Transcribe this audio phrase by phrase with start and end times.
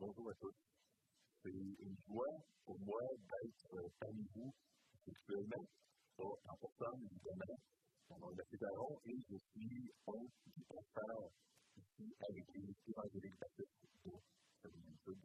[0.00, 0.54] Bonjour à tous.
[1.42, 4.54] C'est une joie pour moi d'être parmi vous
[5.04, 5.66] virtuellement,
[6.16, 7.58] pas en personne évidemment.
[8.08, 11.30] Mon nom est Mathieu Baron et je suis un du pasteur
[11.74, 14.12] ici avec les évangéliques baptistes de
[14.62, 15.18] Saint-Sud.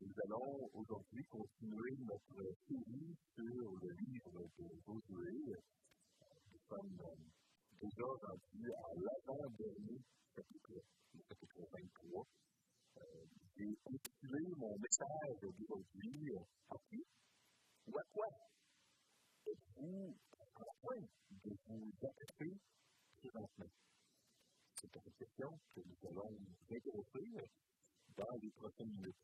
[0.00, 5.58] Nous allons aujourd'hui continuer notre série sur le livre de Josué.
[6.52, 7.02] Nous sommes
[7.80, 9.98] déjà rendus à l'avant-dernier
[10.36, 10.70] chapitre,
[11.14, 12.26] le chapitre 23.
[12.98, 13.24] Euh,
[13.56, 16.32] J'ai intitulé mon message d'aujourd'hui
[16.70, 17.04] Happy
[17.86, 18.26] ou à quoi
[19.46, 21.00] êtes-vous en train
[21.44, 22.52] de vous attaquer
[23.20, 23.72] présentement?
[24.74, 26.36] C'est cette question que nous allons
[26.70, 27.50] intéresser
[28.16, 29.16] dans les prochaines minutes.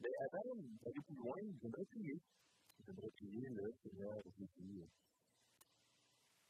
[0.00, 2.20] Mais avant d'aller plus loin, j'aimerais prier.
[2.84, 4.84] J'aimerais prier le Seigneur Jésus.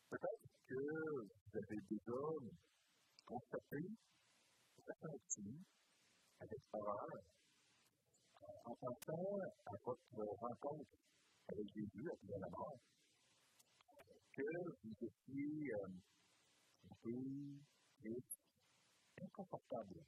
[0.09, 2.21] Peut-être que vous avez déjà
[3.27, 3.85] constaté,
[4.87, 5.65] ressenti,
[6.41, 7.09] avec horreur,
[8.65, 10.91] en pensant à votre rencontre
[11.49, 12.79] avec Jésus après la mort,
[14.33, 14.43] que
[14.83, 15.89] vous étiez euh,
[19.23, 20.01] inconfortable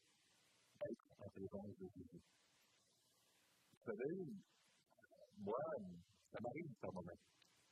[0.81, 2.23] d'être en présence de Jésus.
[3.73, 4.27] Vous savez,
[5.39, 5.59] moi,
[6.33, 7.19] ça m'arrive par moment.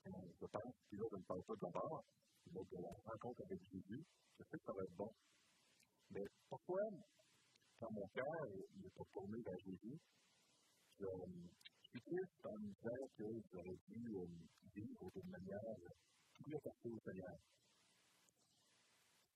[0.07, 2.05] Je pense, puis là, je ne parle pas de la mort,
[2.53, 4.05] mais de la rencontre avec Jésus.
[4.39, 5.13] Je sais que ça va être bon.
[6.11, 6.83] Mais pourquoi,
[7.85, 8.47] quand mon cœur
[8.83, 9.99] est pas tourné vers Jésus,
[10.99, 11.07] je,
[11.91, 14.27] suis triste en me disant que j'aurais dû euh,
[14.75, 15.61] vivre d'une manière
[16.33, 17.37] plus attachée au Seigneur.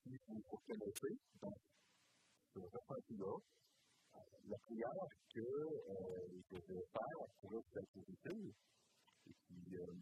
[0.02, 1.56] Si vous reconnaissez, donc,
[2.54, 3.36] ce ressenti-là,
[4.48, 8.52] la prière que euh, je vais faire pour être positive,
[9.26, 9.92] et puis, euh,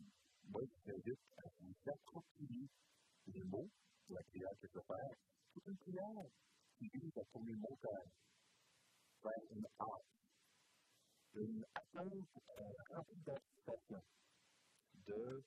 [0.48, 2.69] moi, je vous invite à vous approprier
[3.27, 3.69] les mots
[4.08, 5.19] de la prière que je vais faire.
[5.53, 6.22] C'est une prière
[6.78, 8.12] qui vise à tourner le montagne
[9.25, 10.06] une hâte,
[11.34, 12.28] une attente
[12.91, 14.03] remplie d'anticipation
[15.06, 15.42] de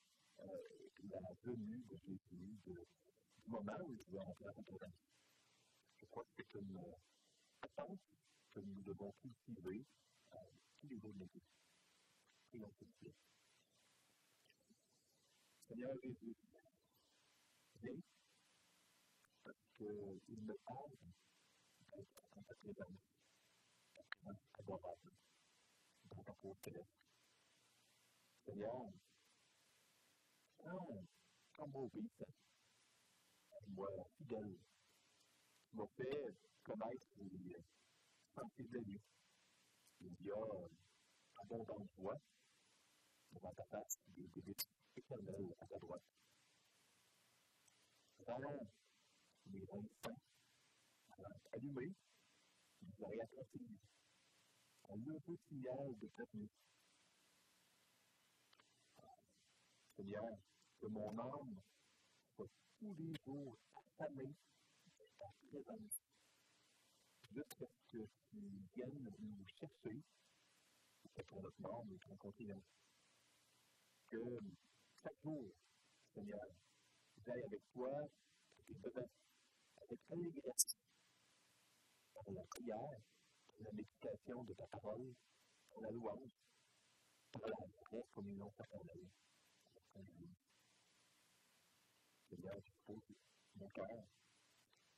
[1.09, 4.93] la venue de Jésus, du moment où il va entrer en présence.
[5.97, 6.95] Je crois que c'est une euh,
[7.61, 7.99] attente
[8.53, 9.85] que nous devons cultiver
[10.33, 10.37] euh,
[10.79, 11.41] tous les jours de notre vie.
[12.49, 13.15] Prions de suite.
[15.67, 16.35] Seigneur Jésus,
[17.81, 18.01] viens,
[19.43, 20.95] parce qu'il me parle
[21.91, 22.55] d'être en ta
[24.19, 25.11] présence adorable,
[26.11, 26.33] dans ta.
[28.45, 28.89] Seigneur,
[31.55, 32.33] quand m'obéissant,
[33.67, 34.57] moi fidèle,
[35.73, 37.57] m'as fait connaître les
[38.35, 38.99] sentiers de.
[40.01, 40.35] Il y a
[41.95, 42.15] joie
[43.31, 46.01] devant ta face, des délices éternelles à ta droite.
[48.25, 48.37] Dans
[49.51, 50.21] les instants
[51.53, 51.93] allumés,
[52.81, 53.05] vous
[54.89, 56.49] aurez attrapé un nouveau signal de cette nuit.
[59.95, 60.37] Seigneur,
[60.79, 61.61] que mon âme
[62.35, 62.47] soit
[62.79, 64.33] tous les jours affamée
[64.97, 66.01] de ta présence,
[67.31, 68.37] jusqu'à ce que tu
[68.75, 70.01] viennes nous chercher,
[71.15, 72.63] c'est pour notre mort, nous te rencontrions.
[74.09, 74.17] Que
[75.03, 75.51] chaque jour,
[76.13, 76.45] Seigneur,
[77.25, 77.91] j'aille avec toi,
[78.67, 79.09] et devant,
[79.81, 80.75] avec allégresse,
[82.13, 82.99] pour la prière,
[83.59, 85.13] la méditation de ta parole,
[85.69, 86.31] pour la louange,
[87.31, 87.55] pour la
[87.89, 89.07] vraie communion fraternelle.
[92.29, 93.03] Seigneur, je pose
[93.55, 94.03] mon cœur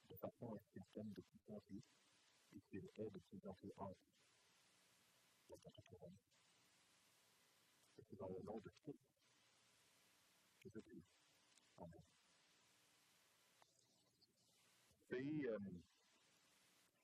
[0.09, 1.81] de façon à ce qu'il t'aime de plus en plus
[2.53, 3.97] et qu'il ait de plus en plus hâte
[5.49, 6.17] de ta couronne.
[7.97, 8.99] Et c'est dans le nom de Christ
[10.59, 11.03] que je prie.
[11.77, 12.03] Amen.
[15.09, 15.59] C'est euh,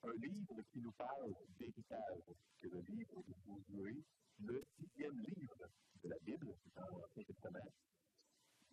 [0.04, 2.24] un livre qui nous parle d'héritage,
[2.60, 4.04] que le livre de Josué,
[4.40, 5.70] le sixième livre
[6.04, 7.72] de la Bible, dans l'Ancien Testament.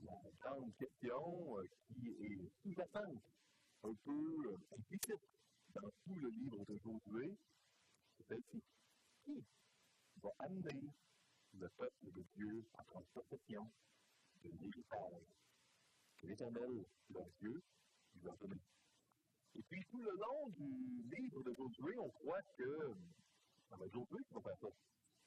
[0.02, 3.22] La grande question euh, qui est sous-jacente,
[3.84, 5.20] un peu euh, implicite
[5.74, 7.36] dans tout le livre de Josué,
[8.16, 8.62] c'est celle-ci.
[9.24, 9.42] Qui
[10.22, 10.90] va amener
[11.54, 13.70] le peuple de Dieu à prendre possession
[14.42, 15.24] de l'héritage?
[16.18, 17.62] Que l'Éternel, leur Dieu,
[18.16, 18.60] lui a donné?
[19.56, 22.94] Et puis, tout le long du livre de Josué, on croit que
[23.68, 24.68] ça va être Josué qui va faire ça.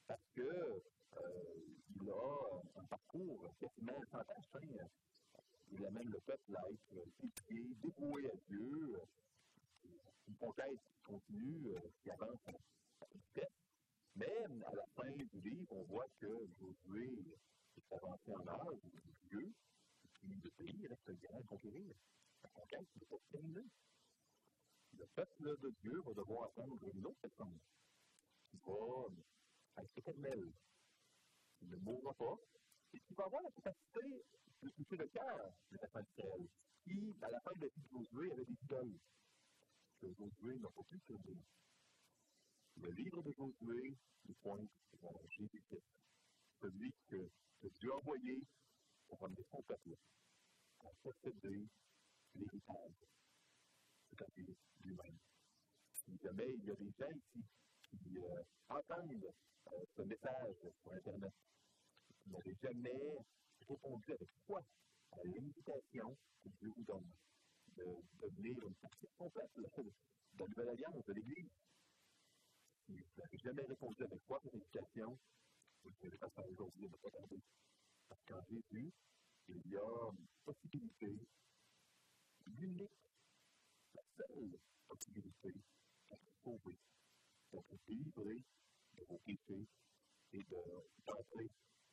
[0.06, 1.58] Parce que euh,
[2.00, 4.80] il a un parcours quasiment fantastique.
[5.70, 9.00] Il amène le peuple à être éduqué, dévoué à Dieu,
[10.28, 13.48] une conquête qui continue, qui avance à vitesse.
[14.16, 16.26] Mais à la fin du livre, on voit que
[16.58, 17.18] Josué
[17.76, 21.94] est avancé en âge, et puis le pays reste grand à conquérir.
[22.42, 23.68] La conquête n'est pas terminée.
[24.98, 27.62] Le peuple de Dieu va devoir attendre une autre réponse.
[28.50, 30.52] qui va être éternel,
[31.58, 32.36] qui ne mourra pas,
[32.92, 34.24] et qui va avoir la capacité
[34.62, 36.48] de toucher le cœur des enfants d'Israël,
[36.82, 38.98] qui, à la fin de la vie de Josué, avait des idoles
[40.00, 41.36] que Josué n'a pas pu servir.
[42.76, 43.96] Le livre de Josué
[44.26, 44.70] nous pointe
[45.00, 45.82] vers Jésus-Christ,
[46.60, 47.30] celui que,
[47.60, 48.42] que Dieu a envoyé
[49.06, 49.96] pour amener son peuple
[50.80, 51.68] à posséder
[52.34, 53.04] l'héritage,
[54.84, 55.18] lui-même.
[55.92, 57.44] Si jamais il y a des gens ici
[57.82, 58.18] qui
[58.68, 59.32] entendent
[59.96, 61.32] ce message sur Internet,
[62.22, 63.18] qui n'avaient jamais
[63.68, 64.62] répondu avec foi
[65.12, 67.10] à l'invitation que Dieu vous donne
[67.76, 67.84] de
[68.20, 71.50] devenir une partie complète de la nouvelle alliance de l'Église,
[72.86, 75.18] si vous n'avez jamais répondu avec foi à cette invitation,
[75.84, 77.40] vous ne pouvez pas faire aujourd'hui, pas tarder.
[78.08, 78.92] Parce qu'en Jésus,
[79.48, 81.14] il y a une possibilité
[82.46, 82.90] l'unique,
[84.18, 85.52] la seule possibilité
[86.10, 86.76] d'être sauvé,
[87.52, 88.42] d'être délivré
[88.94, 89.66] de vos péchés
[90.32, 91.50] et d'entrer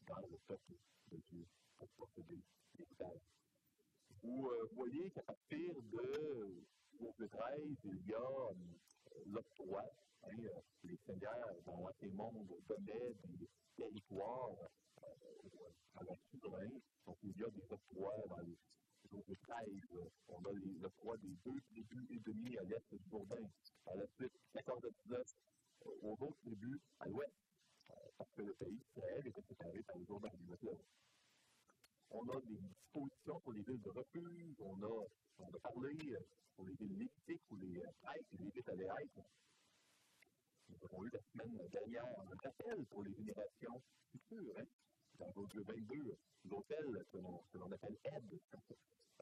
[0.07, 0.74] dans le peuple
[1.12, 1.45] de Dieu
[1.77, 2.42] pour posséder
[2.77, 3.22] l'héritage.
[4.24, 6.66] Vous euh, voyez qu'à partir de
[7.00, 8.54] Josué 13, il y a euh,
[9.27, 9.83] l'octroi.
[10.24, 14.56] Hein, euh, les seigneurs dans l'Ancien Monde donnaient des territoires
[15.04, 16.80] euh, à leurs souverains.
[17.06, 18.57] Donc il y a des octrois dans les
[19.12, 19.68] Josué 13.
[20.30, 23.50] On a l'octroi des deux tribus et demi à l'est du Jourdain.
[23.86, 25.24] À la suite, 14 à 19,
[26.02, 27.34] aux autres tribus à l'ouest.
[28.18, 30.81] parce que le pays d'Israël était séparé par le Jourdain du fleuve.
[32.12, 35.06] On a des dispositions pour les villes de refuge, on a,
[35.40, 36.18] on a parlé
[36.56, 39.25] pour les villes lévitiques où les prêtres et les villes allaient être.
[40.69, 43.81] Nous avons eu la semaine dernière un appel pour les générations
[44.12, 44.66] futures, hein,
[45.19, 48.39] dans Josué 22, l'hôtel que l'on appelle aide,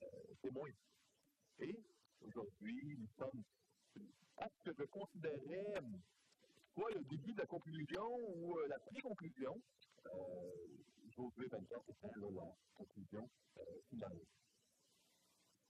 [0.02, 0.06] euh,
[0.42, 0.70] témoin.
[1.60, 1.76] Et
[2.22, 3.44] aujourd'hui, nous sommes
[4.38, 5.82] à ce que je considérais
[6.74, 9.62] soit le début de la conclusion ou euh, la pré-conclusion.
[10.08, 10.68] Euh,
[11.16, 14.20] Josué 24 étant là, la conclusion euh, finale.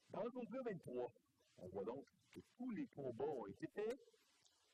[0.10, 1.12] Dans Josué 23,
[1.58, 4.00] on voit donc que tous les combats ont été faits,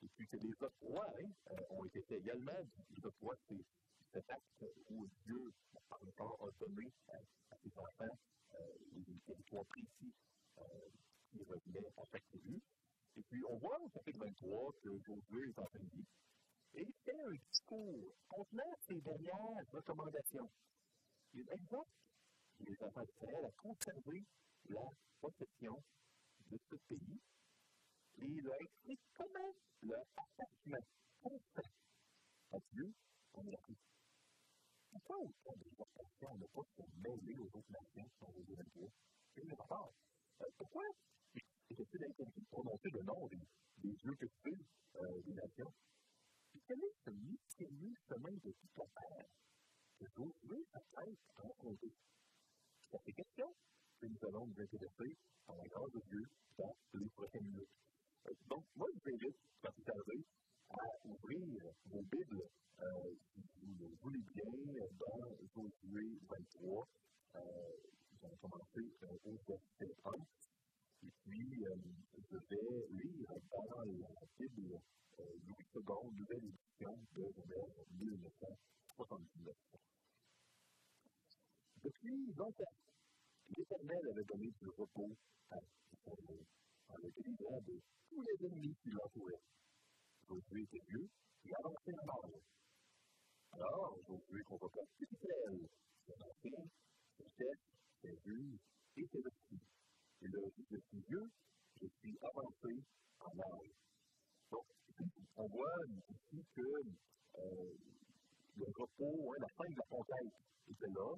[0.03, 2.51] et puis que les octrois hein, euh, ont été faits également.
[2.91, 3.65] Les octrois, c'est
[4.11, 5.53] cet acte où Dieu,
[5.87, 7.17] par temps, a donné à,
[7.61, 8.17] ses enfants
[8.91, 10.13] des territoires précis
[11.31, 12.61] qui revenaient à chaque tribu.
[13.17, 16.05] Et puis, on voit au chapitre 23 que Josué est en train de dire
[16.75, 20.49] et fait un discours contenant ses dernières recommandations.
[21.33, 21.89] Il exhorte
[22.59, 24.23] les enfants d'Israël à conserver
[24.69, 24.85] la
[25.19, 25.81] possession
[26.51, 27.19] de ce pays
[28.19, 30.85] et il leur explique comment leur attachement
[31.21, 31.69] constant
[32.51, 32.93] à Dieu
[33.33, 33.59] on est
[34.91, 38.91] Pourquoi autant de exhortations ne pas se mêler aux autres nations qui sont aux États-Unis?
[39.33, 39.91] C'est une part.
[40.57, 40.83] Pourquoi
[41.35, 43.39] est-il interdit de prononcer le nom des,
[43.77, 44.65] des dieux que tu
[44.95, 45.71] euh, des nations?
[46.65, 49.25] Quel est ce mystérieux chemin de tout ton père
[49.99, 51.43] que Josué s'apprête à?
[52.89, 53.53] C'est à ces questions
[53.99, 56.23] que nous allons nous intéresser dans la grâce de Dieu
[56.57, 57.69] dans les prochaines minutes.
[58.47, 60.25] Donc, moi, je vous invite, quand vous arrivez,
[60.69, 62.43] à ouvrir vos Bibles,
[62.79, 64.51] euh, si vous le voulez bien,
[64.99, 66.87] dans Josué 23.
[67.35, 67.39] Euh,
[68.11, 70.11] nous allons commencer euh, au verset 1.
[71.01, 71.75] Et puis, euh,
[72.29, 73.85] je vais lire dans la
[74.37, 74.79] Bible
[75.19, 75.81] euh, Louis II,
[76.19, 79.55] nouvelle édition de vers 1979.
[81.83, 82.73] Depuis longtemps,
[83.57, 85.15] l'Éternel avait donné du repos
[85.51, 85.57] à
[85.93, 86.45] Israël
[86.89, 89.41] en le délivrant de tous les ennemis qui l'entouraient.
[90.29, 91.09] Josué était vieux
[91.45, 92.41] et avancé en âge.
[93.51, 95.57] Alors, Josué convoqua Israël,
[96.05, 96.65] ses anciens,
[97.17, 97.65] ses chefs,
[98.01, 98.61] ses juges
[98.97, 99.65] et ses petits.
[100.21, 101.27] Et leur dit, je suis vieux,
[101.81, 102.77] je suis avancé
[103.25, 103.73] en âge.
[104.51, 104.65] Donc,
[105.35, 105.81] on voit
[106.13, 107.73] ici que euh,
[108.55, 110.33] le repos, hein, la fin de la conquête
[110.69, 111.09] était là.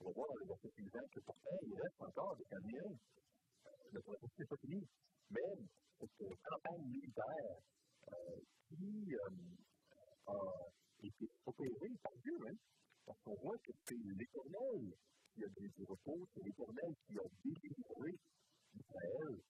[0.00, 2.98] On va voir dans les versets suivants que pourtant, il reste encore des Canadiens.
[2.98, 4.82] Euh, le processus n'est pas fini.
[5.30, 5.54] Mais
[6.00, 7.62] cette campagne militaire
[8.12, 12.56] euh, qui euh, a été opérée par Dieu, hein,
[13.04, 14.92] parce qu'on voit que c'est l'Éternel
[15.34, 18.18] qui a donné du repos, c'est l'Éternel qui a délivré
[18.74, 19.40] Israël.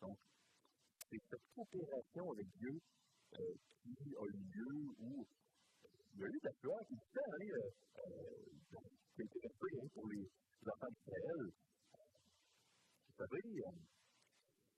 [0.00, 0.18] Donc,
[1.10, 2.80] c'est cette coopération avec Dieu
[3.38, 5.26] euh, qui a eu lieu où
[6.14, 7.70] il y a eu de la peur qui euh,
[9.16, 10.28] fait hein, pour les
[10.66, 11.52] enfants d'Israël.
[13.08, 13.70] Vous savez, euh,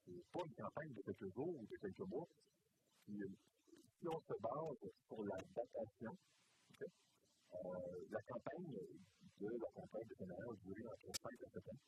[0.06, 2.28] c'est pas une campagne de quelques jours ou de quelques mois.
[3.04, 3.20] Puis,
[4.00, 6.12] si on se base sur la datation,
[6.70, 6.90] okay,
[7.52, 8.72] euh, la campagne
[9.40, 11.80] de la campagne de Canaan a duré entre 5 et 7 ans.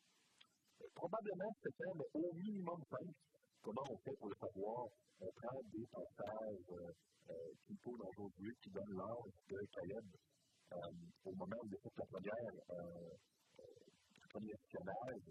[0.94, 2.98] Probablement 7 ans, mais au minimum 5.
[3.62, 4.86] Comment on fait pour le savoir?
[5.20, 6.92] On prend des passages euh,
[7.30, 10.04] euh, qu'il faut dans Josué l'âge de Caleb
[11.24, 12.34] au moment où il fait la première,
[14.12, 15.26] le premier espionnage.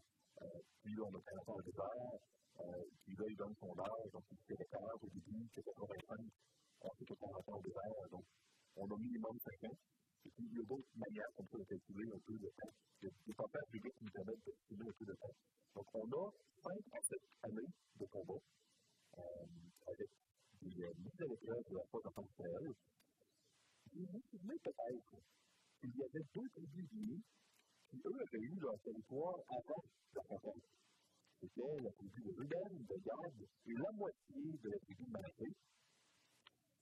[0.81, 2.19] puis on a fait un désert.
[2.55, 4.11] Puis là, il donne son âge.
[4.11, 6.19] Donc, il était 40 au début, c'est 85.
[6.81, 8.09] Ensuite, il a fait au désert.
[8.11, 8.25] Donc,
[8.75, 9.77] on a minimum 5 ans.
[10.25, 12.73] Et puis, il y a d'autres manières ça de calculer un peu de temps.
[13.01, 15.35] Il y a des faire publics qui nous permettent de calculer un peu de temps.
[15.75, 16.31] Donc, on a
[16.63, 18.41] 5 à 7 années de combat
[19.17, 19.45] euh,
[19.87, 20.09] avec
[20.61, 22.73] des euh, nouvelles épreuves de la foi en Israël.
[23.93, 25.15] Vous vous souvenez peut-être
[25.79, 26.89] qu'il y avait deux tribus
[27.89, 29.83] qui, eux, avaient eu leur territoire avant
[30.15, 30.61] la campagne.
[31.45, 35.45] C'était la tribu de Ruben, de Gad et la moitié de la tribu de Manassé.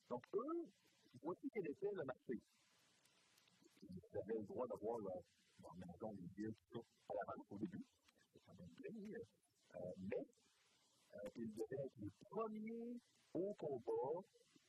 [0.09, 0.67] Donc, eux,
[1.21, 2.39] voici quel était le marché
[3.89, 5.19] ils avaient le droit d'avoir leur,
[5.61, 7.83] leur maison, les villes, tout à l'avance au début.
[9.75, 10.25] Euh, mais
[11.15, 12.99] euh, ils devaient être les premiers
[13.33, 14.21] au combat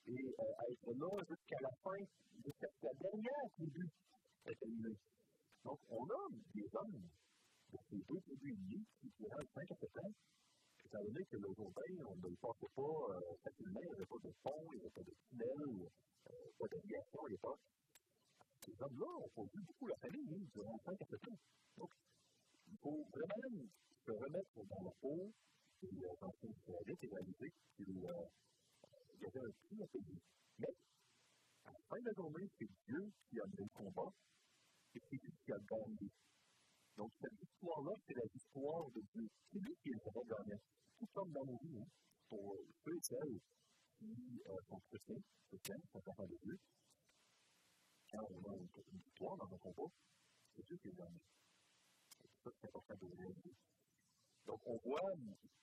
[0.07, 2.05] et euh, être là jusqu'à la fin,
[2.45, 3.89] jusqu'à la dernière tribu.
[5.63, 7.09] Donc, on a des hommes
[7.75, 10.13] de ces deux tribus unies qui, 5 à 7 ans,
[10.85, 14.07] étant donné que le Jourdain, on ne le passait pas euh, facilement, il n'y avait
[14.07, 15.91] pas de pont, il n'y avait pas de tunnel,
[16.31, 17.61] euh, pas d'aviation à l'époque
[18.65, 21.39] ces hommes-là ont produit beaucoup la famille hein, durant 5 à 7 ans.
[21.77, 21.91] Donc,
[22.69, 23.67] il faut vraiment
[24.07, 25.33] se remettre dans la peau
[25.83, 28.07] et euh, dans son réalité et réaliser qu'il y
[29.27, 30.19] avait un prix à payer.
[30.59, 30.75] Mais,
[31.65, 34.11] à la fin de la journée, c'est Dieu qui a mené le combat
[34.95, 36.09] et c'est lui qui a gagné.
[36.97, 39.29] Donc, cette histoire-là, c'est la histoire de Dieu.
[39.53, 40.61] C'est lui qui est le vrai gagnant.
[40.99, 41.87] Tout comme dans nos vies, hein,
[42.29, 43.41] pour ceux et celles
[43.99, 46.59] qui sont chrétiens, chrétiens, sont enfants de Dieu,
[48.11, 49.91] quand on a une victoire dans un combat,
[50.55, 51.21] c'est Dieu qui est gagné.
[52.09, 53.55] C'est ça qui est important de réaliser.
[54.47, 55.13] Donc, on voit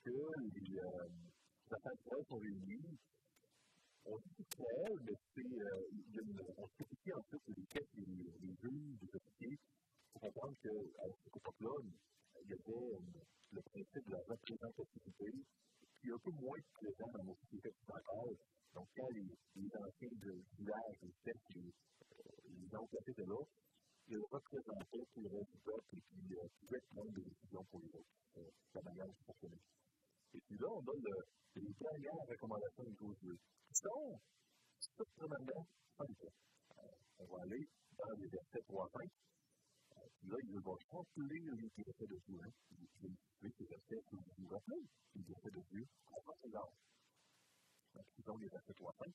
[0.03, 1.07] que les euh,
[1.71, 2.97] affaires sont réunies.
[4.03, 9.15] On dit Israël, mais c'est, euh, on spécifie en fait les quêtes des juges, des
[9.15, 9.59] officiers,
[10.12, 11.75] pour comprendre qu'à cette époque-là,
[12.44, 13.13] il y avait une,
[13.51, 15.32] le principe de la représentativité
[16.00, 18.38] qui est un peu moins présent dans nos sociétés occidentales.
[18.74, 21.74] Donc, quand les, les anciens du village, les fêtes, les,
[22.50, 23.44] les gens qui étaient là,
[24.08, 27.80] ils représentaient tout le reste du peuple et puis euh, pouvaient prendre des décisions pour
[27.80, 28.12] les autres.
[28.38, 29.62] Euh, c'est la manière de fonctionner.
[30.34, 33.38] Et puis là, on donne le, les dernières recommandations de Josué,
[33.68, 34.20] qui sont
[34.80, 36.27] surprenamment simples.
[36.27, 36.84] Euh,
[37.20, 39.10] on va aller dans les versets 3 à 5.
[40.23, 40.71] Euh, là, il va
[41.27, 42.39] les de Dieu.
[42.43, 42.51] Hein.
[42.71, 44.83] Il va ces versets pour vous rappeler
[45.15, 45.87] les versets de Dieu
[48.17, 49.13] ils ont les versets 3 à 5.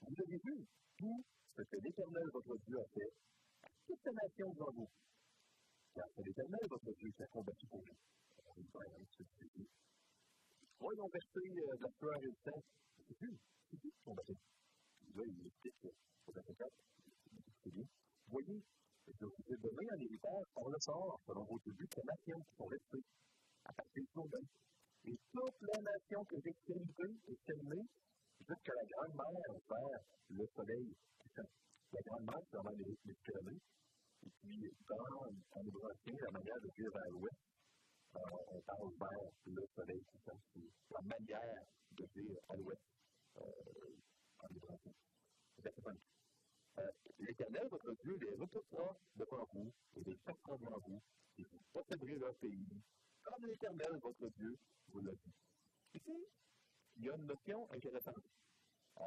[0.00, 1.24] Vous avez vu tout
[1.56, 3.12] ce que l'Éternel, votre Dieu, a fait
[3.62, 4.90] à toute la nation devant vous.
[5.94, 7.96] Car c'est l'Éternel, votre Dieu, qui a combattu pour vous.
[10.78, 12.62] Voyons verser euh, de la fleur et le sang.
[13.08, 13.38] C'est.
[13.70, 14.38] C'est qui combattait.
[15.14, 16.72] Là, il verset 4.
[19.08, 22.36] C'est je vous ai donné un héritage par le sort, selon vos tribus, la nation
[22.44, 23.04] qui sont restées
[23.64, 24.28] à partir du jour
[25.04, 27.88] Et toute la nation que j'ai créée est terminée
[28.44, 29.32] jusqu'à la grande mer
[29.64, 30.92] vers le soleil
[31.90, 33.60] la grande mer, c'est vraiment les Méditerranée.
[34.26, 37.40] Et puis, dans, en hébreu la manière de dire vers l'ouest,
[38.14, 38.20] euh,
[38.52, 40.02] on parle vers le soleil.
[40.12, 42.82] C'est la manière de dire à l'ouest
[43.38, 43.96] euh,
[44.38, 44.76] en hébreu
[46.78, 51.02] euh, L'Éternel, votre Dieu, les repoussera devant vous et les chassera devant vous,
[51.38, 52.66] et vous posséderez leur pays,
[53.22, 54.56] comme l'Éternel, votre Dieu,
[54.88, 55.32] vous l'a dit.
[55.94, 56.26] Ici,
[56.96, 58.24] il y a une notion intéressante.
[58.98, 59.02] Euh,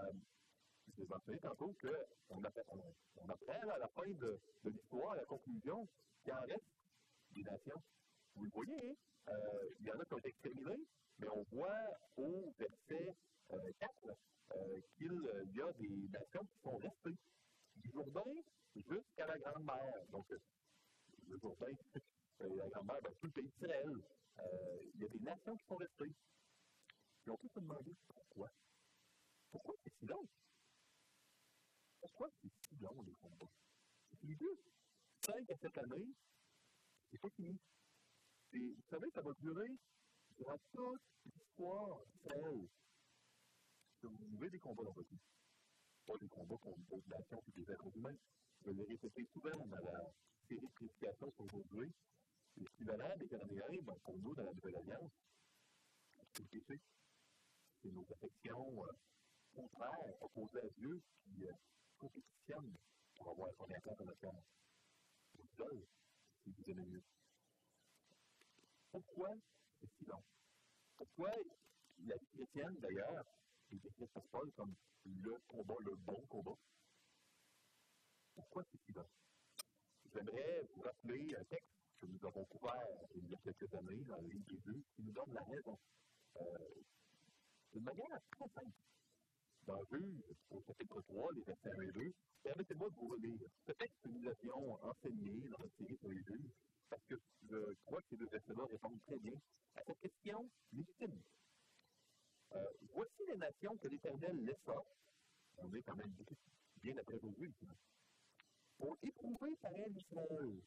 [0.87, 5.25] je vous ai mentionné tantôt qu'on on, apprend à la fin de, l'histoire, à la
[5.25, 5.87] conclusion,
[6.23, 6.65] qu'il en reste
[7.31, 7.81] des nations.
[8.35, 10.83] Vous le voyez, euh, il y en a qui ont été exterminés,
[11.19, 11.85] mais on voit
[12.17, 13.15] au verset
[13.51, 13.91] euh, 4
[14.51, 17.17] euh, qu'il y a des nations qui sont restées.
[17.75, 18.33] Du Jourdain
[18.75, 20.05] jusqu'à la Grande Mer.
[20.09, 20.39] Donc, euh,
[21.27, 21.67] le Jourdain,
[22.39, 23.89] la Grande Mer, ben, tout le pays d'Israël.
[24.39, 26.15] Euh, il y a des nations qui sont restées.
[27.25, 28.49] Et on peut se demander pourquoi.
[29.51, 30.27] Pourquoi c'est si long?
[31.99, 33.51] Pourquoi c'est si long les combats?
[34.09, 34.57] C'est deux.
[35.23, 36.13] 5 à 7 années,
[37.11, 37.59] c'est pas fini.
[38.53, 39.69] Et vous savez, ça va durer
[40.35, 42.67] durant toute l'histoire d'Israël.
[44.01, 45.19] Que vous vivez des combats dans votre vie.
[46.11, 48.17] Pas des combats contre d'autres nations et des êtres humains.
[48.65, 50.11] Je l'ai répété souvent dans la
[50.45, 51.89] série de prédications aujourd'hui.
[52.57, 55.11] L'équivalent des ben, pour nous, dans la Nouvelle Alliance,
[56.35, 56.81] c'est le péché
[57.81, 58.91] c'est nos affections euh,
[59.55, 61.53] contraires, opposées à Dieu, qui euh,
[61.97, 62.75] compétitionnent
[63.15, 64.41] pour avoir son impact dans notre cœur.
[65.33, 65.85] Vous seul,
[66.43, 67.03] si vous aimez mieux.
[68.91, 69.29] Pourquoi
[69.97, 70.23] si long?
[70.97, 71.31] Pourquoi
[72.03, 73.23] la vie chrétienne, d'ailleurs,
[73.75, 74.73] est décrite par Paul comme
[75.05, 76.57] le combat, le bon combat?
[78.35, 78.93] pourquoi c'est si?
[80.13, 82.73] J'aimerais vous rappeler un texte que nous avons couvert
[83.15, 85.77] il y a quelques années dans le livre des deux, qui nous donne la raison.
[86.37, 86.81] Euh,
[87.73, 88.77] d'une manière très simple.
[89.67, 92.13] Dans Juge, au chapitre 3, les versets 1 et 2,
[92.43, 93.39] permettez-moi de vous relire
[93.77, 96.51] texte que nous avions enseigné dans notre série sur les juges,
[96.89, 99.39] parce que je crois que ces deux versets-là répondent très bien
[99.75, 101.21] à cette question légitime.
[102.53, 104.75] Euh, voici les nations que l'Éternel laissa,
[105.57, 106.13] on est quand même
[106.81, 107.53] bien après aujourd'hui,
[108.77, 110.61] pour éprouver par elle Israël,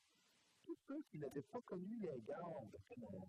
[0.65, 3.29] tous ceux qui n'avaient pas connu les gardes de Canaan.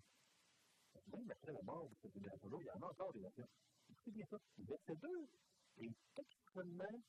[1.08, 3.48] Même après la mort de cette il y en a encore des nations.
[3.90, 4.38] Écoutez bien ça.
[4.58, 5.08] Verset 2
[5.82, 7.02] est extrêmement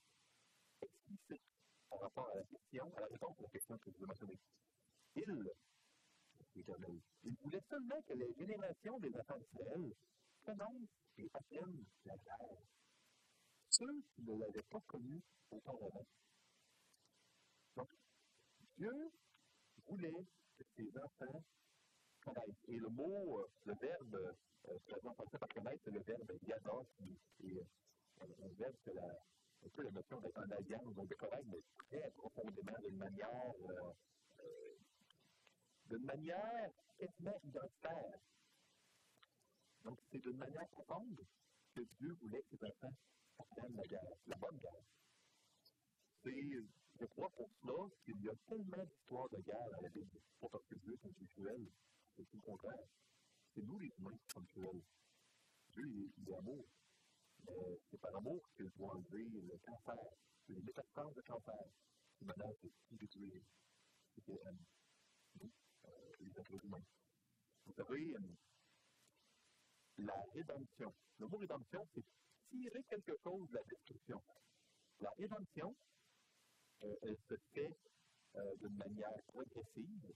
[0.83, 1.43] explicite
[1.89, 4.07] par rapport à la question, à la réponse à la question que je vous ai
[4.07, 4.39] mentionnée.
[5.15, 5.51] Il,
[6.55, 7.01] l'Éternel,
[7.41, 9.93] voulait seulement que les générations des enfants d'Israël
[10.47, 10.89] connaissent
[11.19, 12.63] et apprennent la guerre.
[13.69, 16.07] Ceux qui ne l'avaient pas connu auparavant.
[17.77, 17.91] Donc,
[18.79, 19.11] Dieu
[19.87, 20.25] voulait
[20.57, 21.43] que ses enfants
[22.25, 22.65] connaissent.
[22.69, 24.37] Et le mot, euh, le verbe,
[24.87, 28.91] traduit en français par connaître, c'est le verbe yada, qui est euh, un verbe que
[28.91, 32.97] la, un peu la notion d'être en alliance, donc de connaître, mais très profondément, d'une
[32.97, 33.93] manière, euh,
[34.41, 34.77] euh,
[35.87, 38.19] d'une manière quasiment identitaire.
[39.87, 41.23] Donc, c'est d'une manière profonde
[41.73, 42.97] que Dieu voulait que ses enfants
[43.39, 44.83] apprennent la guerre, la bonne guerre.
[46.25, 46.35] C'est
[46.99, 50.19] je crois pour cela qu'il y a tellement d'histoires de guerre dans la Bible.
[50.41, 51.69] Pas parce que Dieu est intellectuel,
[52.17, 52.87] c'est tout le contraire.
[53.55, 54.83] C'est nous les humains qui sommes cruels.
[55.71, 56.65] Dieu, il est amour.
[57.45, 60.03] Mais c'est par amour qu'il doit enlever le cancer,
[60.49, 61.65] les métastases de cancer
[62.19, 62.71] qui menacent de.
[65.39, 65.53] Nous,
[65.85, 66.87] euh, les êtres humains.
[67.67, 68.15] Vous savez,
[69.99, 70.95] la rédemption.
[71.19, 72.05] Le mot rédemption, c'est
[72.51, 74.23] tirer quelque chose de la destruction.
[75.01, 75.75] La rédemption,
[76.83, 77.77] euh, elle se fait
[78.37, 80.13] euh, d'une manière progressive,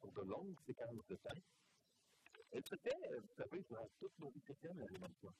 [0.00, 1.42] sur de longues séquences de temps.
[2.50, 5.32] Elle se fait, vous savez, durant toute nos vies chrétiennes, la rédemption.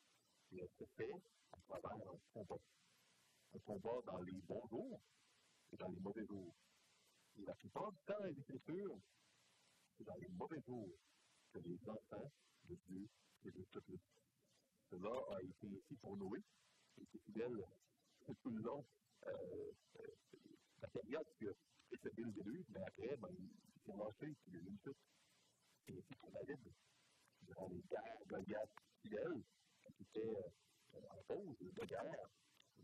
[0.52, 1.12] Et elle se fait
[1.52, 2.60] à travers un combat.
[3.54, 5.00] Un combat dans les bons jours
[5.72, 6.54] et dans les mauvais jours.
[7.38, 8.98] Et la plupart du temps, les Écritures,
[9.96, 10.88] c'est dans les mauvais jours
[11.52, 12.30] que les enfants
[12.64, 13.08] de Dieu
[13.44, 14.00] résistent le plus.
[14.90, 16.42] Cela a été ici pour Noé.
[16.96, 17.64] Il était fidèle
[18.42, 18.84] tout le long
[19.26, 19.72] euh,
[20.80, 21.54] la période que
[21.88, 23.48] précédait le déluge, mais après, ben, il
[23.84, 24.96] s'est puis il a eu une chute.
[25.86, 26.58] C'est ici pour David.
[27.42, 28.70] Durant les guerres Goliath
[29.02, 29.42] fidèles,
[29.96, 30.36] qui étaient
[30.94, 32.30] euh, en pause de guerre,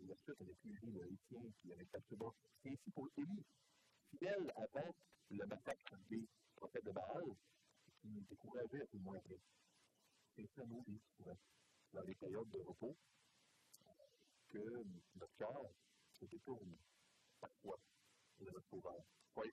[0.06, 2.26] la chute avait suivi le Hétien qui avait capturé.
[2.62, 3.44] C'est ici pour Élie,
[4.10, 4.94] fidèle avant
[5.30, 7.24] le massacre des prophètes de Baal,
[8.00, 9.20] qui décourageait à tout le moins.
[10.38, 11.00] C'est nos vies,
[11.92, 12.96] dans les périodes de repos,
[14.48, 14.84] que
[15.16, 15.70] notre cœur
[16.12, 16.76] se détourne
[17.40, 17.76] parfois
[18.38, 19.02] de notre sauveur.
[19.34, 19.50] Oui,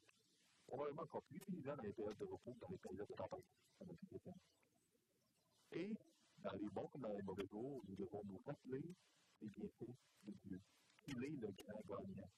[0.67, 4.31] probablement encore plus utilisant dans les périodes de repos, dans les périodes de vie
[5.71, 5.93] Et
[6.37, 8.83] dans les bons comme dans les mauvais jours, nous devons nous rappeler
[9.41, 10.61] les bienfaits de Dieu.
[11.07, 12.29] Il est le grand gagnant.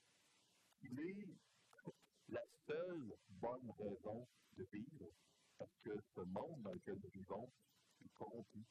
[0.80, 1.36] Il est
[2.28, 5.10] la seule bonne raison de vivre,
[5.58, 7.52] parce que ce monde dans lequel nous vivons
[8.14, 8.64] corrompu,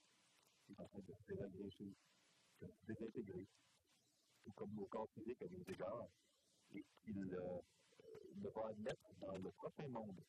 [0.70, 1.96] il est en train de désagréger,
[2.62, 3.48] de désintégrer,
[4.56, 6.08] comme nos corps physiques à des égards,
[6.74, 7.62] et qu'il euh,
[8.36, 10.24] ne va admettre dans le prochain monde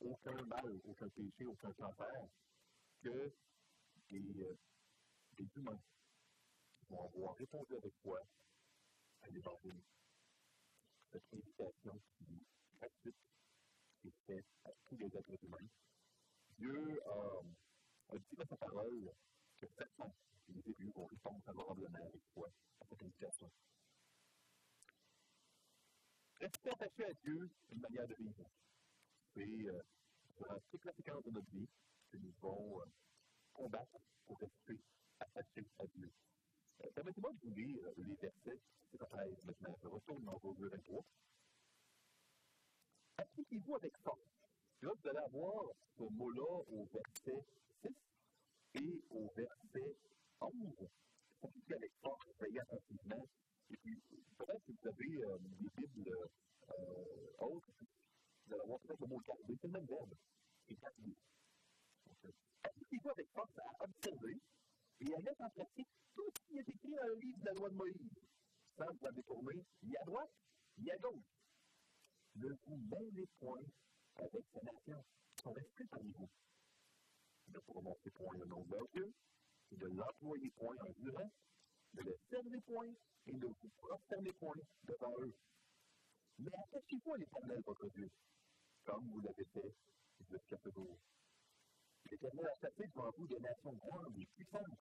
[0.00, 2.28] aucun mal, aucun péché, aucun cancer,
[3.02, 3.32] que
[4.10, 4.56] des, euh,
[5.36, 5.80] des humains
[6.88, 8.20] vont avoir répondu avec foi
[9.22, 9.80] à l'évangile.
[11.12, 13.16] Cette invitation qui est gratuite
[14.04, 15.68] et faite à tous les êtres humains.
[16.58, 19.12] Dieu a, a dit dans sa parole
[19.60, 20.12] que certains
[20.48, 22.48] les élus vont répondre favorablement avec foi
[22.80, 23.50] à cette invitation.
[26.40, 28.50] Rester attaché à Dieu, c'est une manière de vivre.
[29.34, 29.82] C'est euh,
[30.36, 31.68] durant toute la séquence de notre vie
[32.10, 32.84] que nous devons euh,
[33.52, 34.80] combattre pour rester
[35.18, 36.10] attachés à Dieu.
[36.84, 39.76] Euh, Permettez-moi de vous lire les versets 6 à 13 maintenant.
[39.82, 41.04] Je retourne dans Josué 23.
[43.18, 44.37] Appliquez-vous avec force.
[44.80, 45.64] Là, vous allez avoir
[45.96, 47.44] ce mot-là au verset
[47.82, 47.90] 6
[48.74, 49.96] et au verset
[50.40, 50.88] 11.
[51.42, 53.26] Appliquez avec force, veillez attentivement.
[53.70, 54.00] Et puis,
[54.38, 56.14] peut-être que vous avez euh, des Bibles
[56.70, 57.68] euh, autres,
[58.46, 60.14] vous allez avoir peut-être mot garder, c'est le même verbe,
[60.68, 61.16] et garder.
[62.62, 64.38] Appliquez-vous avec force à observer
[65.00, 67.52] et à mettre en pratique tout ce qui est écrit dans le livre de la
[67.54, 68.14] loi de Moïse,
[68.76, 70.30] sans vous la détourner ni à droite,
[70.78, 71.34] ni à gauche.
[72.36, 73.66] Ne vous mêlez point
[74.18, 75.04] avec nations
[75.36, 76.28] qui sont restées parmi vous.
[77.48, 78.76] Ne prononcez point le nom de
[79.76, 81.30] ne l'employez point en jurant,
[81.94, 82.92] ne les servez point
[83.26, 85.34] et ne vous prosternez point devant eux.
[86.38, 88.10] Mais attachez-vous à l'Éternel, votre Dieu,
[88.84, 89.74] comme vous l'avez fait
[90.30, 90.98] jusqu'à ce jour.
[92.10, 94.78] L'Éternel a chassé devant vous des nations grandes et puissantes.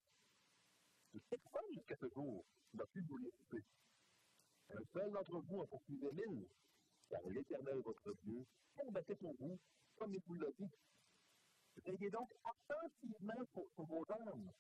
[1.14, 3.64] De personne jusqu'à ce jour n'a pu vous les couper.
[4.70, 6.48] Un seul d'entre vous en poursuivait mille,
[7.10, 9.58] car l'Éternel, votre Dieu, combattait pour vous,
[9.96, 10.70] comme il vous l'a dit.
[11.86, 14.52] Veillez donc attentivement pour, vos âmes,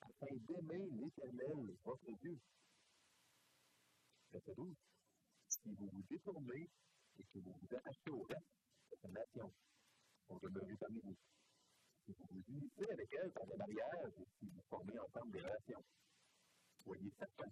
[0.00, 2.38] afin d'aimer l'Éternel, votre Dieu.
[4.32, 4.74] Verset 12.
[5.48, 6.68] Si vous vous détournez
[7.18, 8.46] et que vous vous attachez au reste
[8.90, 9.52] de cette nation,
[10.26, 11.16] pour demeurer parmi vous.
[12.04, 15.40] Si vous vous unissez avec elle par des mariages et si vous formez ensemble des
[15.40, 15.84] relations,
[16.82, 17.50] soyez certains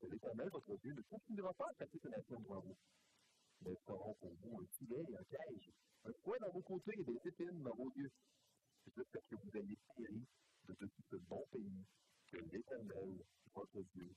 [0.00, 2.76] que l'Éternel, votre Dieu, ne continuera pas à chasser ces nations devant vous.
[3.64, 5.70] Elles feront pour vous un filet, un piège,
[6.04, 8.10] un fouet dans vos côtés et des épines dans vos yeux,
[8.96, 10.26] jusqu'à ce que vous ayez péri
[10.68, 11.84] de tout ce bon pays
[12.30, 14.10] que l'Éternel, votre Dieu,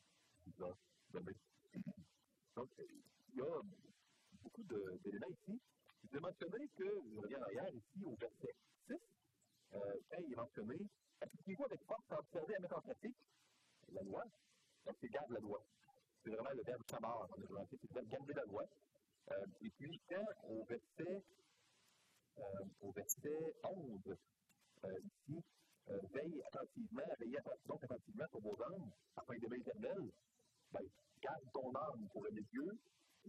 [0.46, 0.72] vous a
[1.12, 1.34] donné.
[2.56, 3.62] Donc, il y a
[4.42, 5.62] beaucoup d'éléments ici.
[6.04, 8.56] Je vais mentionner que, je reviens en arrière ici au verset
[8.88, 8.94] 6,
[9.74, 9.80] euh,
[10.10, 10.76] quand il est mentionné,
[11.22, 13.18] appliquez-vous avec force à observer à mettre en pratique
[13.90, 14.24] la loi.
[14.86, 15.62] Donc, c'est garde la loi.
[16.24, 17.60] C'est vraiment le verbe sabar en hébreu.
[17.70, 18.64] C'est le verbe garder la loi.
[19.62, 21.24] Et puis, quand au verset,
[22.38, 22.42] euh,
[22.82, 24.16] au verset 11,
[24.84, 25.44] euh, ici,
[25.90, 30.12] euh, veille attentivement, veillez donc attentivement sur vos âmes, afin d'aimer l'éternel,
[30.72, 30.82] ben,
[31.22, 32.68] garde ton âme pour aimer Dieu,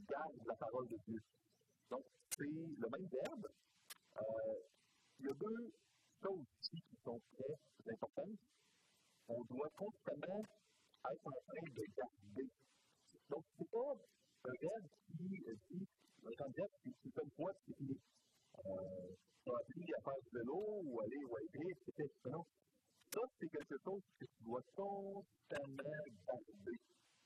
[0.08, 1.20] garde la parole de Dieu.
[1.90, 2.04] Donc,
[2.36, 3.48] c'est le même verbe.
[5.18, 5.72] Il y a deux
[6.22, 8.38] choses ici qui sont très importantes.
[9.28, 10.42] On doit constamment
[11.10, 12.50] être en train de garder.
[13.30, 13.94] Donc, ce n'est pas
[14.46, 15.86] un verbe qui dit,
[16.24, 17.98] un verbe qui, qui une fois, c'est fini.
[18.64, 19.14] Euh,
[19.46, 22.44] appris à faire du vélo ou aller ou écrire, c'était non.
[23.14, 26.78] Ça, c'est quelque chose que tu dois constamment garder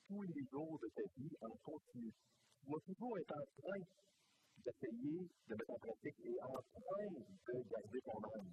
[0.06, 2.12] tous les jours de ta vie en continu.
[2.12, 3.80] Tu dois toujours être en train
[4.64, 8.52] d'essayer de mettre en pratique et en train de garder ton âme.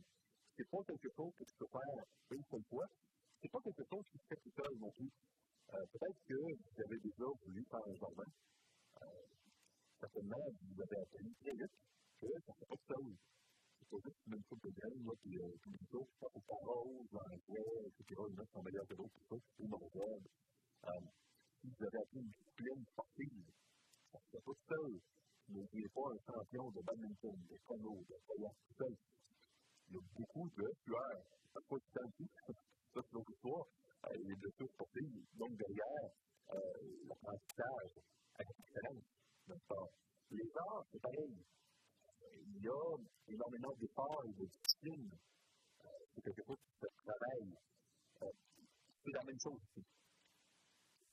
[0.55, 2.87] Ce n'est pas quelque chose que tu peux faire une seule fois.
[2.87, 5.11] Ce n'est pas quelque chose qui se fait tout seul non plus.
[5.73, 8.29] Euh, Peut-être que vous avez déjà voulu faire un jardin.
[9.99, 11.75] Certainement, vous avez appris très vite
[12.21, 13.17] que ça fait pas de chose.
[13.79, 17.07] C'est pas juste une coupe de graines, moi, puis tous les jours, ça, ça rose,
[17.11, 18.21] l'engrais, etc.
[18.29, 19.63] Les gens sont que tout ça, c'est.
[21.59, 23.49] Si vous avez appris une discipline sportive,
[24.11, 24.99] ça fait pas tout seul.
[25.49, 28.95] N'oubliez pas un champion de badminton, de canot, de kayak tout seul.
[29.89, 31.23] Il y a beaucoup de tueurs.
[31.53, 32.11] Ça ne pas tout temps.
[32.93, 33.65] Ça, c'est notre histoire.
[34.05, 35.25] Euh, les blessures sportives.
[35.33, 36.09] Donc, derrière,
[36.53, 36.59] euh,
[37.07, 37.99] l'apprentissage
[38.35, 39.03] avec l'excellence.
[40.29, 40.43] Les
[40.91, 41.45] c'est pareil.
[42.47, 45.09] Il y a énormément d'efforts et de discipline.
[45.85, 47.55] Euh, c'est quelque chose qui se travaille.
[48.23, 48.31] Euh,
[49.03, 49.85] c'est la même chose ici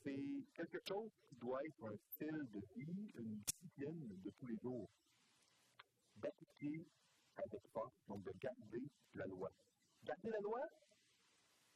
[0.04, 4.56] c'est quelque chose qui doit être un style de vie, une discipline de tous les
[4.62, 4.88] jours.
[6.16, 6.86] D'appliquer
[7.36, 9.48] avec force, donc de garder la loi.
[10.04, 10.60] Garder la loi,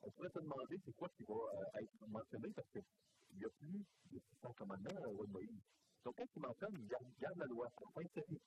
[0.03, 3.51] on pourrait se demander c'est quoi qui va euh, être mentionné parce qu'il n'y a
[3.59, 5.62] plus de 600 commandements dans la loi de Moïse.
[6.09, 8.40] Donc, quand il mentionne garde, garde la loi à la fin de sa vie,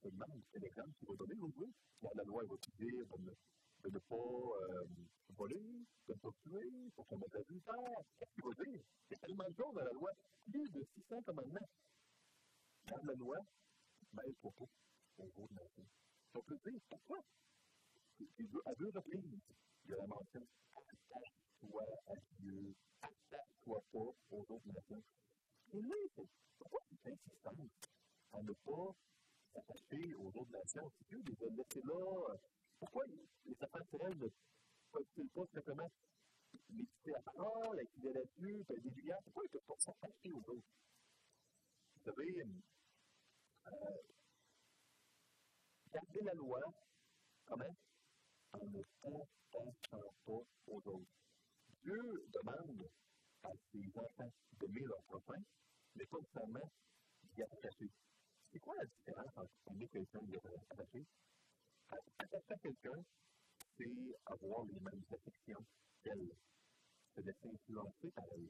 [0.00, 1.74] je me demande quel exemple il va donner aujourd'hui.
[2.00, 3.36] Garde la loi, il va-tu dire de,
[3.84, 4.88] de ne pas euh,
[5.36, 8.00] voler, de ne pas tuer, pour commettre l'adultère.
[8.16, 8.80] Qu'est-ce qu'il va dire?
[8.80, 10.10] Il a tellement de choses dans la loi.
[10.48, 11.68] Plus de 600 commandements.
[12.88, 13.36] Dans la loi,
[14.16, 14.68] mêle propos
[15.18, 15.84] au gros de nation.
[16.32, 17.18] On peut dire pourquoi?
[17.20, 19.36] À deux reprises,
[19.84, 20.48] il a la mention
[20.80, 23.98] attache-toi à Dieu, attache-toi pas
[24.32, 25.04] aux autres nations.
[25.72, 25.94] Et là,
[26.58, 27.70] pourquoi cette insistance
[28.32, 28.94] à ne pas
[29.54, 30.90] s'attacher aux autres nations?
[30.98, 32.36] Si Dieu les a laissés là,
[32.78, 34.28] pourquoi les affaires terrestres ne
[34.90, 35.90] peuvent-ils pas simplement
[36.68, 39.22] méditer la parole, être fidèles à Dieu, faire des lumières?
[39.24, 40.66] Pourquoi ils ne peuvent pas s'attacher aux autres?
[41.94, 42.42] Vous savez,
[43.66, 43.96] euh,
[45.92, 46.60] garder la loi,
[47.46, 47.76] comment?
[48.52, 48.58] En
[49.52, 51.00] pas aux autres.
[51.82, 52.88] Dieu demande
[53.42, 55.40] à ses enfants d'aimer leur prochain,
[55.94, 56.70] mais pas nécessairement
[57.22, 57.90] d'y attacher.
[58.52, 61.06] C'est quoi la différence entre aimer quelqu'un et d'y attacher?
[62.18, 63.04] Attacher à quelqu'un,
[63.76, 64.14] c'est
[64.60, 65.64] avoir les mêmes affections
[66.02, 66.28] qu'elle,
[67.14, 68.48] se laisser influencer par elle.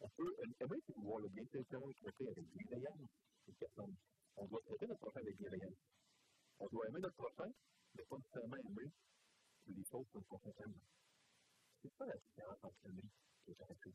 [0.00, 3.10] On peut c'est pouvoir le bien quelqu'un, traiter avec bienveillance
[3.46, 3.94] une personne.
[4.36, 5.78] On doit traiter notre prochain avec bienveillance.
[6.58, 7.50] On doit aimer notre prochain,
[7.94, 8.90] mais pas nécessairement aimer
[9.66, 10.74] les choses que notre prochain aime.
[11.82, 13.08] C'est ça la différence entre aimer
[13.46, 13.94] et attacher.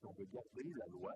[0.00, 1.12] Si on veut garder la loi,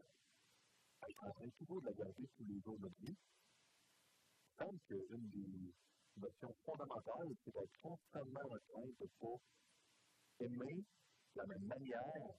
[1.08, 4.80] être en train toujours de la garder tous les jours de notre vie, il semble
[4.88, 5.74] qu'une des
[6.16, 10.84] notion fondamentale, c'est d'être constamment en train de pas aimer
[11.34, 12.34] de la même manière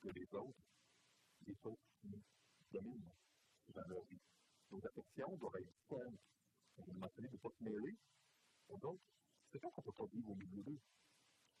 [0.00, 0.62] que les autres,
[1.46, 2.08] les choses qui
[2.72, 3.12] dominent.
[3.74, 4.20] dans leur vie.
[4.70, 6.18] Nos affections doivent être saines.
[6.78, 7.96] On a mentionné pas se mêler.
[8.68, 9.00] Donc,
[9.50, 10.80] c'est ça qu'on ne peut pas vivre au milieu d'eux.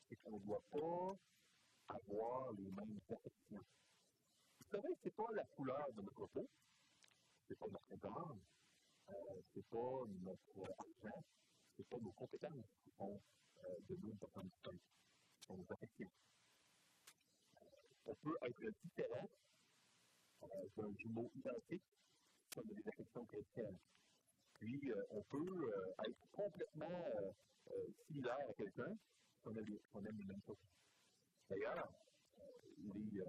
[0.08, 1.16] C'est qu'on ne doit pas
[1.88, 3.64] avoir les mêmes affections.
[4.60, 6.48] Vous savez, ce n'est pas la couleur de notre peau,
[7.46, 8.40] ce n'est pas notre âme,
[9.10, 11.24] euh, ce n'est pas notre argent,
[11.76, 13.20] ce n'est pas nos compétences qui font
[13.64, 14.84] euh, de nous une personne distincte.
[15.40, 16.10] Ce sont nos affections.
[18.06, 19.28] on peut être différent
[20.42, 21.82] euh, d'un jumeau identique
[22.56, 23.78] on a des affections chrétiennes.
[24.54, 27.04] Puis, euh, on peut euh, être complètement
[27.70, 27.72] euh,
[28.06, 28.92] similaire à quelqu'un
[29.42, 29.48] si
[29.94, 30.56] on, aime les mêmes choses.
[31.48, 31.88] D'ailleurs,
[32.78, 33.22] les,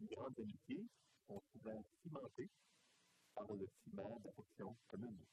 [0.00, 0.84] les, grandes amitiés
[1.26, 2.48] sont souvent cimentées
[3.48, 5.24] le ciment d'affection commune.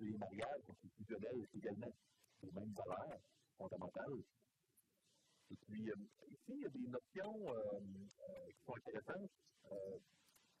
[0.00, 1.92] Les mariages constitutionnels également,
[2.42, 3.20] les mêmes valeurs
[3.56, 4.22] fondamentales.
[5.50, 7.44] Et puis, ici, il y a des notions
[8.48, 9.30] qui sont intéressantes.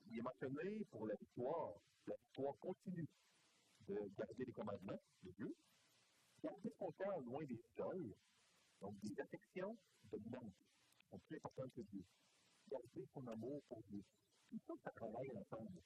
[0.06, 1.74] il est mentionné pour la victoire,
[2.06, 3.08] la victoire continue
[3.88, 5.54] de garder les commandements de Dieu,
[6.42, 8.14] garder son cœur loin des idoles,
[8.80, 9.76] donc des affections
[10.10, 10.54] dominantes,
[11.10, 12.04] sont plus importantes que Dieu.
[12.70, 14.02] Garder son amour pour Dieu.
[14.50, 15.80] Tout ça, ça travaille ensemble.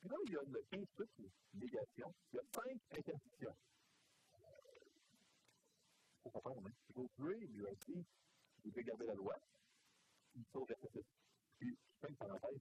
[0.00, 1.10] Puis là, il y a le 15 trucs,
[1.54, 2.14] négation.
[2.32, 3.56] Il y a cinq interdictions.
[6.16, 6.72] Il faut comprendre, hein?
[6.94, 8.04] Josué lui a dit,
[8.64, 9.36] vous devez garder la loi,
[10.34, 11.04] il verset 6.
[11.58, 12.60] Puis, je fais une parenthèse,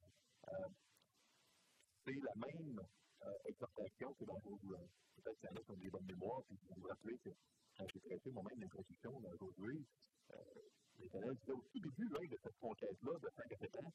[0.49, 0.67] euh,
[2.06, 2.82] c'est la même
[3.23, 4.60] euh, exhortation que dans vos.
[4.73, 4.78] Euh,
[5.15, 7.30] peut-être qu'il y en a qui ont des bonnes mémoires, puis vous vous rappelez que
[7.78, 9.86] quand j'ai traité moi-même l'introduction dans aujourd'hui,
[10.32, 10.43] euh,
[10.97, 13.93] l'Éternel disait au tout début là, de cette conquête-là, de 5 à 7 ans,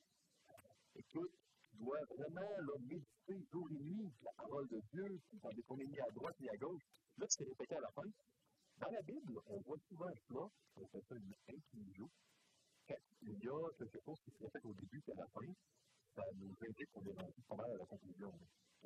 [0.94, 1.32] écoute,
[1.74, 6.10] tu dois vraiment là, méditer jour et nuit la parole de Dieu, est mis à
[6.14, 6.82] droite ni à gauche.
[7.18, 8.08] Là, c'est répété à la fin.
[8.78, 12.08] Dans la Bible, on voit souvent cela, on fait ça une inclusion.
[12.88, 13.70] Quand il y a?
[13.78, 15.52] Quelque chose qui se répète au début et à la fin,
[16.14, 18.32] ça nous indique qu'on est rendu pas mal à la conclusion.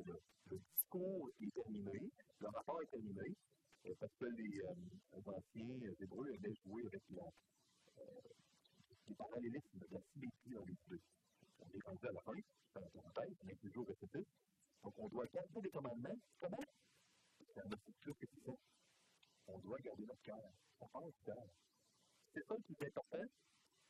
[0.04, 3.36] Le, discours est terminé, le rapport est terminé,
[3.86, 7.24] euh, parce que les, euh, anciens Hébreux avaient joué avec la,
[7.98, 8.20] euh,
[9.08, 11.00] les parallélismes, la symétrie dans les deux.
[11.60, 12.32] On est rendu à la fin,
[12.72, 14.26] c'est un parenthèse, on est toujours répété.
[14.82, 16.18] Donc on doit garder les commandements.
[16.38, 16.64] Comment
[17.38, 17.68] C'est un
[18.02, 18.52] sûr que c'est ça.
[19.48, 20.50] On doit garder notre cœur.
[20.80, 21.46] On pense cœur.
[22.32, 23.24] C'est ça le plus important.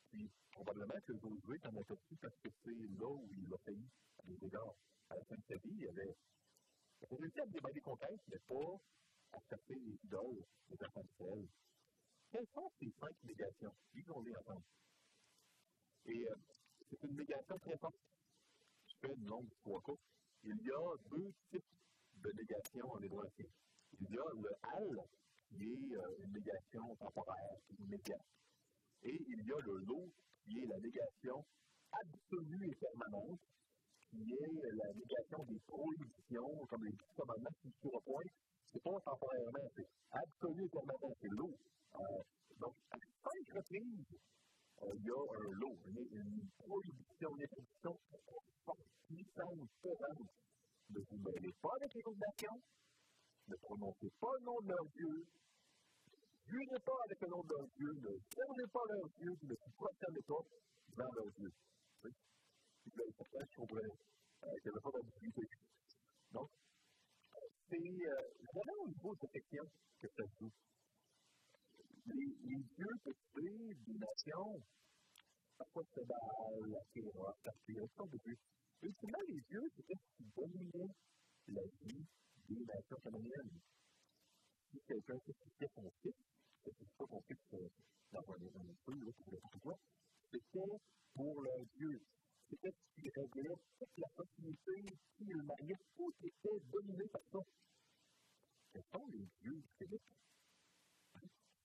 [0.09, 3.87] Puis probablement que Josué en a sorti parce que c'est là où il a failli
[4.17, 4.75] à des égards.
[5.09, 6.15] À la fin de sa vie, il avait,
[7.11, 8.77] réussi à mener des conquêtes, mais pas
[9.33, 11.47] à taper les idoles des enfants d'Israël.
[12.31, 13.75] Quelles sont ces cinq négations?
[13.93, 14.65] Lisons-les ensemble.
[16.05, 16.35] Et euh,
[16.89, 17.95] c'est une négation très forte.
[18.87, 20.01] Je fais longue histoire courte.
[20.43, 21.75] Il y a deux types
[22.23, 23.45] de négations en hébreu ancien.
[23.99, 25.05] Il y a le hal,
[25.49, 28.25] qui est euh, une négation temporaire, immédiate.
[29.03, 30.09] Et il y a le lot,
[30.43, 31.45] qui est la négation
[31.91, 33.39] absolue et permanente,
[34.09, 38.23] qui est la négation des prohibitions, comme les dix commandements qui sur le point.
[38.71, 41.53] C'est pas temporairement, c'est absolu et permanent, c'est l'eau.
[42.59, 44.05] Donc, à cinq reprises,
[44.81, 47.99] il y a un lot, une, prohibition, une interdiction
[48.65, 50.31] forte, puissante, fervente.
[50.89, 52.61] Ne vous mêlez pas avec les autres nations,
[53.47, 55.25] ne prononcez pas le nom de leur Dieu,
[56.47, 59.71] jurez pas avec le nom de leur Dieu, ne servez pas leur Dieu, ne vous
[59.77, 60.41] prosternez pas
[60.97, 61.51] dans leur Dieu.
[62.03, 62.11] Oui?
[62.85, 65.45] C'est important, je comprends euh, qu'il n'y avait pas d'ambiguïté.
[66.31, 66.49] Donc,
[67.69, 68.15] c'est euh,
[68.53, 69.49] vraiment au niveau de cette
[69.99, 70.51] que ça se joue.
[72.15, 74.61] Les, les dieux possédés des nations,
[75.57, 78.37] parfois c'est Baal, la Kéra, la Kéra, ça de dieux.
[78.81, 80.93] Ultimement, les dieux, c'était ce qui dominait
[81.47, 82.05] la vie
[82.47, 83.59] des nations canadiennes.
[84.71, 86.13] Si quelqu'un sacrifiait son fils,
[86.63, 87.49] c'est pour ça qu'on fixe
[88.11, 89.79] dans un peu, là, pour le pourquoi.
[90.31, 90.77] C'était
[91.13, 92.01] pour leur Dieu.
[92.49, 97.39] C'était ce qui réglait toute la possibilité, qui le mariait, tout était dominé par ça.
[98.73, 100.01] Ce sont les dieux du Québec.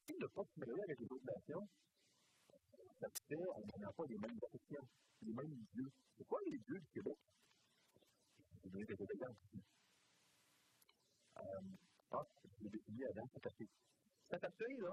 [0.07, 1.69] Si ne pas se mêler avec les autres nations,
[3.01, 4.87] ça fait, on n'a pas les mêmes affections,
[5.23, 5.90] les mêmes dieux.
[6.17, 7.19] C'est quoi les dieux du Québec?
[8.64, 9.40] Je vais quelques exemples.
[11.37, 11.61] Euh,
[12.12, 13.69] ah, je l'ai défini avant, assez.
[14.31, 14.93] S'attacher, là,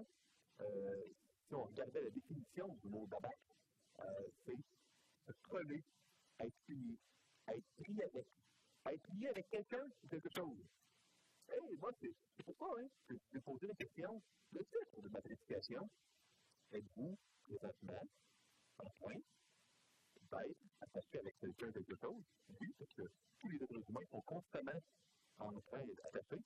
[0.61, 1.03] euh,
[1.47, 3.37] si on regardait la définition du mot d'abac,
[3.99, 4.57] euh, c'est
[5.27, 5.83] se coller,
[6.39, 6.97] être uni,
[7.47, 8.27] être pris avec,
[8.87, 10.65] être lié avec quelqu'un ou quelque chose.
[11.51, 14.21] Hey, moi, c'est pour ça hein, je vais poser la question,
[14.53, 15.89] le titre de ma prédication,
[16.71, 18.07] êtes-vous présentement
[18.79, 19.19] en train
[20.31, 22.23] d'être attaché avec quelqu'un ou quelque chose?
[22.59, 23.03] Oui, parce que
[23.39, 24.79] tous les êtres humains sont constamment
[25.39, 26.41] en train d'être attachés.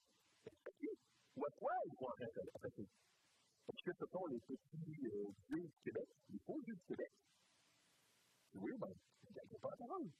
[1.36, 2.88] Ou à quoi ils sont en d'être attachés?
[3.68, 7.12] Est-ce que ce sont les petits euh, dieux du Québec, les faux dieux du Québec?
[8.54, 8.92] Oui, ben,
[9.34, 10.10] quelque part la parole.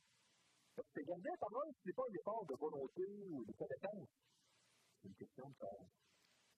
[0.77, 4.09] Parce que garder la parole, ce n'est pas un effort de volonté ou de connaissance.
[5.01, 5.89] C'est une question de temps.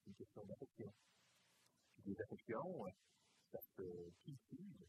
[0.07, 0.93] Une question d'affection.
[2.05, 2.85] Les affections,
[3.51, 4.87] ça se cultive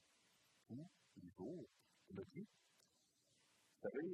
[0.67, 1.67] tous les jours
[2.09, 2.47] de notre vie.
[2.47, 4.09] Vous savez,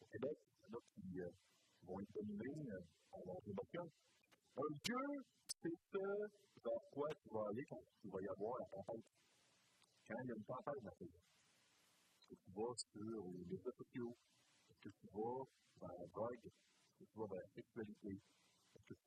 [0.00, 1.30] au Québec, il y en a qui euh,
[1.82, 3.90] vont être dominés euh, par leurs émotions.
[4.56, 5.22] Un Dieu,
[5.62, 5.98] c'est ce
[6.62, 9.06] vers quoi tu vas aller quand tu vas y avoir la tempête.
[10.08, 11.04] Quand il y a une tempête dans ta.
[11.04, 14.16] Est-ce que tu vas sur les réseaux sociaux?
[14.68, 15.44] Est-ce que tu vas
[15.80, 16.44] vers la drogue?
[16.44, 18.20] Est-ce que tu vas vers la sexualité?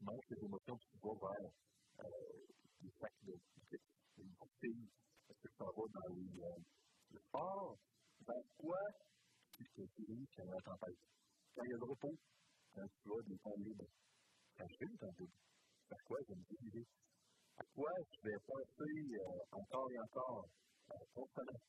[0.02, 0.78] Manges tes émotions?
[0.78, 1.52] Tu vas vers
[2.00, 2.10] euh,
[2.82, 3.34] les sacs de
[4.18, 4.90] une courtille?
[5.30, 6.56] Est-ce que t'en vas dans euh,
[7.12, 7.78] le sport?
[8.28, 8.78] Vers quoi
[9.52, 10.98] tu te diriges quand il y a la tempête?
[11.56, 12.16] Quand il y a le repos?
[12.74, 13.90] Quand tu as des temps libres?
[14.58, 15.34] Quand fais du temps libre?
[15.90, 16.86] Vers quoi je me diriger?
[17.58, 20.46] À quoi je vais penser euh, encore et encore,
[20.92, 21.62] euh, constamment?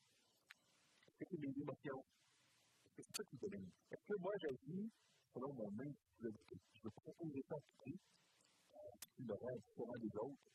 [1.07, 2.05] Est-ce que c'est mes émotions?
[2.85, 3.69] Est-ce que c'est ça qui domine?
[3.91, 4.91] Est-ce que moi j'agis
[5.33, 6.55] selon mon individualité?
[6.73, 10.49] Je veux proposer ça à qui me rend différent des autres.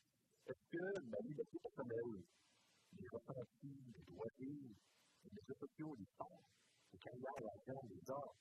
[0.47, 2.23] Est-ce que ma liberté personnelle,
[2.99, 4.75] les ressentis, les loisirs,
[5.23, 6.43] les réseaux sociaux, les sports,
[6.93, 8.35] les carrières, l'argent, les arts,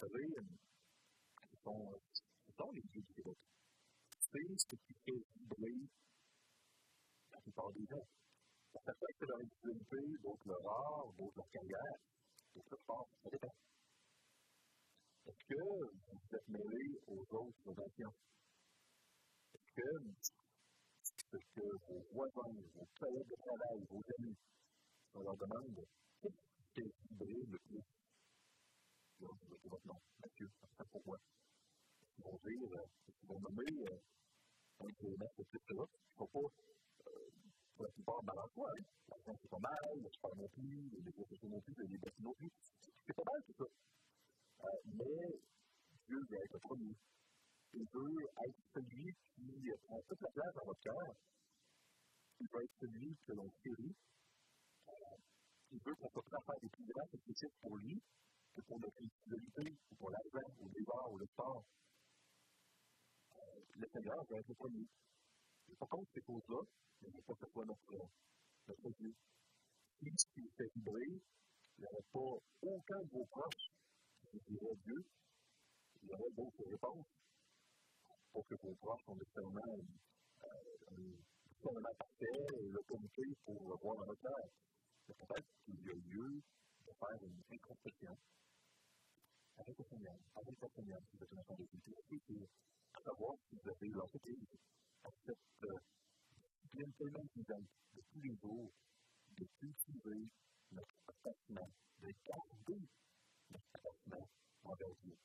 [0.00, 0.28] vous savez,
[1.50, 2.00] ce sont,
[2.46, 3.36] ce sont les dieux du Québec
[4.32, 5.88] c'est ce qui fait vibrer
[7.32, 8.06] la plupart des gens.
[8.72, 11.98] Peut être leur individualité, d'autres leur art, d'autres leur carrière,
[12.54, 13.54] d'autres leur sport, ça dépend.
[15.30, 18.12] Est-ce que vous êtes mêlé aux autres innovations?
[19.54, 20.02] Est-ce que
[21.30, 24.36] ce que vos voisins, vos collègues de travail, vos amis,
[25.14, 25.86] on leur demande
[26.20, 27.78] qu'est-ce qui fait vibrer le plus?
[29.20, 31.16] Là, je vais dire votre nom, Mathieu, ça pourquoi?
[32.18, 32.82] Ils vont dire,
[33.22, 33.98] ils vont nommer euh,
[34.80, 35.60] un kilomètre, etc.
[35.70, 36.40] Il ne faut pas,
[37.06, 37.30] euh,
[37.76, 38.62] pour la plupart, balancer.
[38.66, 38.82] Hein.
[39.10, 42.34] L'argent, c'est pas mal, le sport non plus, les sociaux non plus, les bâtiments non
[42.34, 42.50] plus.
[43.06, 43.70] C'est pas mal, tout ça.
[44.64, 45.40] Euh, mais
[46.06, 46.96] Dieu veut être le premier.
[47.72, 51.14] Il veut être celui qui prend toute la place dans votre cœur.
[52.40, 53.94] Il veut être celui que l'on chérit.
[54.88, 54.92] Euh,
[55.72, 58.02] il veut qu'on soit prêt à faire des plus grands sacrifices pour lui
[58.54, 61.64] que pour notre individualité, ou pour l'argent, ou les arts, ou le sport
[63.80, 64.86] le Seigneur va être le premier.
[65.68, 66.60] Il faut contre ces choses-là,
[67.00, 68.10] mais il ne faut pas que ce soit notre,
[68.68, 69.14] notre Dieu.
[70.00, 73.70] Si qui fait vibrer, il n'y aurait pas aucun de vos proches
[74.38, 75.04] dirait Dieu,
[76.02, 77.06] il y aurait d'autres réponses
[78.32, 79.78] pour que vos proches ont nécessairement
[80.44, 81.16] euh,
[81.62, 84.48] un parfait et l'autorité pour voir dans notre cœur.
[85.06, 86.42] C'est peut-être qu'il y a lieu
[86.86, 88.16] de faire une introspection
[89.58, 91.66] avec le Seigneur, avec le Seigneur, si vous êtes un enfant de
[92.26, 92.48] Dieu,
[92.94, 94.46] à savoir si vous avez l'entreprise
[95.04, 95.38] à cette
[96.34, 98.72] discipline tellement évidente de tous les jours
[99.36, 100.28] de cultiver
[100.72, 101.68] notre attachement,
[102.00, 102.88] de garder
[103.50, 104.28] notre attachement
[104.64, 105.16] envers Dieu.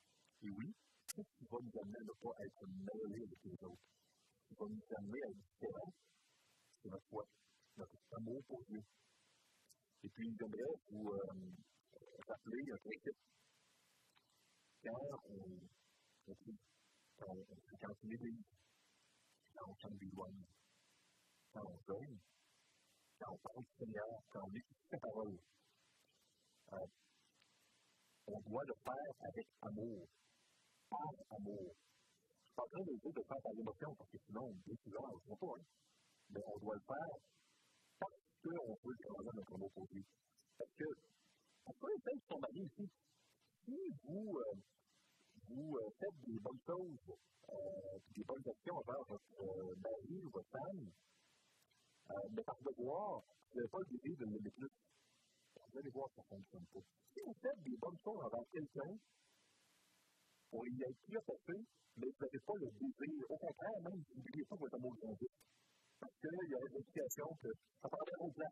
[0.42, 0.74] Et oui,
[1.08, 3.88] ce qui va nous amener à ne pas être mêlés avec les autres,
[4.42, 5.94] ce qui va nous amener à être différents,
[6.82, 7.26] c'est notre foi,
[7.78, 8.82] notre amour pour Dieu.
[10.04, 11.52] Et puis, j'aimerais vous euh,
[12.28, 13.18] rappeler un principe.
[14.84, 15.60] Quand on,
[16.28, 16.36] on
[17.18, 18.44] quand on l'église,
[19.56, 20.46] quand on chante des louanges,
[21.54, 22.20] quand on jeûne,
[23.20, 25.40] quand on parle du Seigneur, quand on écoute sa parole.
[28.28, 30.08] On doit le faire avec amour,
[30.90, 31.70] par amour.
[31.70, 34.76] Je suis pas en train de dire de faire par émotion, parce que sinon, bien
[34.84, 35.54] souvent, on ne le pas.
[35.54, 35.66] Hein.
[36.30, 37.16] Mais on doit le faire
[38.00, 40.04] parce qu'on veut changer notre amour pour lui.
[40.58, 40.86] Parce que,
[41.68, 42.90] on peut essayer de son mari ici.
[43.66, 44.56] Si vous, euh,
[45.52, 47.18] euh, faites des bonnes choses,
[47.50, 50.92] euh, des bonnes actions envers votre mari ou votre femme,
[52.32, 54.70] mais par devoir, vous n'avez pas le désir de l'aimer plus.
[55.76, 56.80] Vous allez voir que ça ne fonctionne pas.
[57.12, 58.96] Si vous faites des bonnes choses envers quelqu'un,
[60.50, 63.26] pour y être plus attaché, mais vous n'avez pas le désir.
[63.28, 65.28] Au contraire, même, vous n'oubliez pas votre amour grandit.
[66.00, 67.50] Parce qu'il y a une éducation que
[67.82, 68.52] ça prend bien au plan.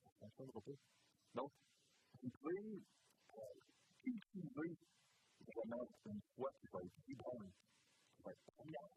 [0.00, 0.80] Ça ne fonctionnera pas.
[1.34, 1.52] Donc,
[2.22, 2.80] vous pouvez
[4.00, 4.78] cultiver
[5.44, 7.52] vraiment une foi qui va être vibrante,
[8.16, 8.88] qui va être première,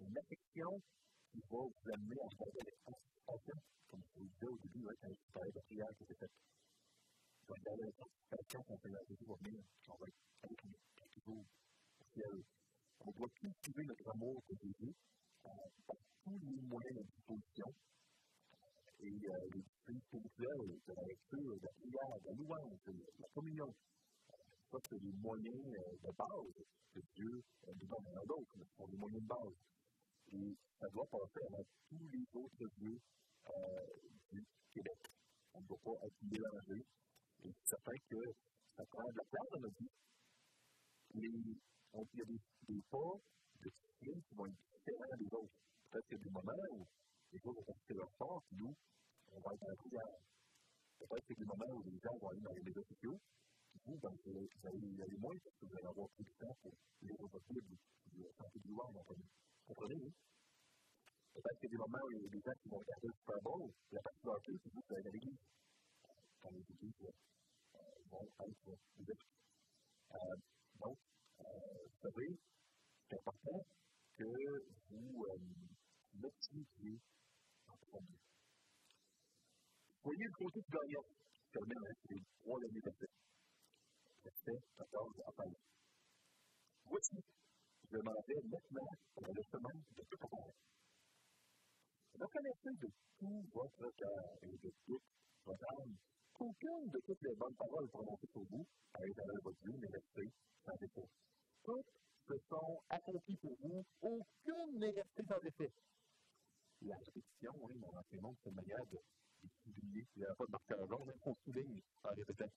[0.00, 0.82] une affection
[1.30, 3.58] qui va vous amener à faire de l'expansion,
[3.88, 5.88] comme je le disais au début, ouais, quand je prière
[7.54, 9.34] allez garder l'expansion quand le Jésus va
[9.88, 10.64] on va être avec
[11.26, 11.44] au.
[13.02, 14.94] On doit cultiver notre amour pour Jésus
[15.42, 17.66] par tous les moyens de disposition.
[19.02, 20.02] Et les disciplines
[20.86, 22.78] de la lecture, de la prière, la louange,
[23.18, 23.74] la communion,
[24.70, 25.56] ça, c'est les moyens
[26.02, 26.64] de base
[26.94, 28.06] que Dieu euh, nous donne.
[28.16, 30.69] A d'autres, ce sont les moyens de base.
[30.80, 32.98] Ça doit passer avant tous les autres dieux
[33.46, 33.86] euh,
[34.32, 34.98] du Québec.
[35.52, 36.86] On ne doit pas être mélangé.
[37.44, 38.16] Et certain que
[38.76, 39.90] ça prend de la place dans notre vie.
[41.14, 43.12] Il y a des, des pas
[43.60, 45.52] de discipline qui vont être différents des autres.
[45.90, 46.86] Peut-être qu'il y a des moments où
[47.32, 48.74] les autres vont porter leur force, nous,
[49.32, 50.16] on va être en prière.
[50.98, 53.20] Peut-être qu'il y a des moments où les gens vont aller dans les médias sociaux,
[53.84, 56.34] vous, ben, vous, allez, vous y aller moins parce que vous allez avoir plus de
[56.38, 56.72] temps pour
[57.02, 59.28] lire votre Bible, pour tenter de louange, comprenez?
[59.66, 60.12] Comprenez,
[61.34, 63.06] Peut-être qu'il y a des moments où il y a des gens qui vont regarder
[63.06, 65.38] le Super Bowl, la partie hockey, c'est allez à l'église.
[66.42, 67.12] Quand les églises
[68.10, 69.30] vont être ouvertes.
[70.12, 70.36] Euh,
[70.80, 70.98] donc,
[71.40, 72.38] euh, vous savez,
[73.08, 73.64] c'est important
[74.16, 74.24] que
[74.90, 75.38] vous euh,
[76.20, 76.98] l'optimisiez
[77.68, 78.18] en premier.
[80.02, 83.10] Voyez le côté du gagnant qui termine avec les trois derniers versets.
[84.24, 85.54] Verset 14 à 15.
[86.86, 87.16] Voici,
[87.84, 90.18] je demandais nettement pour le chemin de tout.
[92.18, 92.88] Reconnaissez de
[93.18, 95.02] tout votre cœur et de toute
[95.44, 95.96] votre âme
[96.34, 100.30] qu'aucune de toutes les bonnes paroles prononcées pour vous à l'éternel votre Dieu n'est restée
[100.64, 101.08] sans effet.
[101.64, 101.92] Toutes
[102.28, 105.72] se sont accomplies pour vous, aucune n'est restée sans effet.
[106.82, 108.98] La répétition, oui, mon ancien c'est une manière de,
[109.64, 110.06] souligner.
[110.16, 112.50] Il n'y a pas de marqueur jaune, même qu'on souligne en répétant.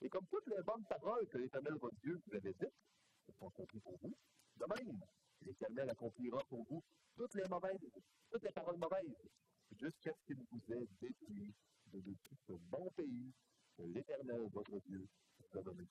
[0.00, 2.74] Et comme toutes les bonnes paroles que l'éternel votre Dieu vous avait dites,
[3.26, 4.14] se sont accomplies pour vous,
[4.56, 5.00] de même,
[5.42, 6.82] l'Éternel accomplira pour vous
[7.16, 7.90] toutes les mauvaises,
[8.30, 9.30] toutes les paroles mauvaises,
[9.72, 11.54] jusqu'à ce qu'il vous ait détruit
[11.86, 13.32] de, tout ce bon pays
[13.76, 15.06] que l'Éternel, votre Dieu,
[15.38, 15.86] vous a donné.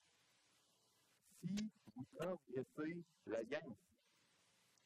[1.41, 3.77] Si vous transgressez l'alliance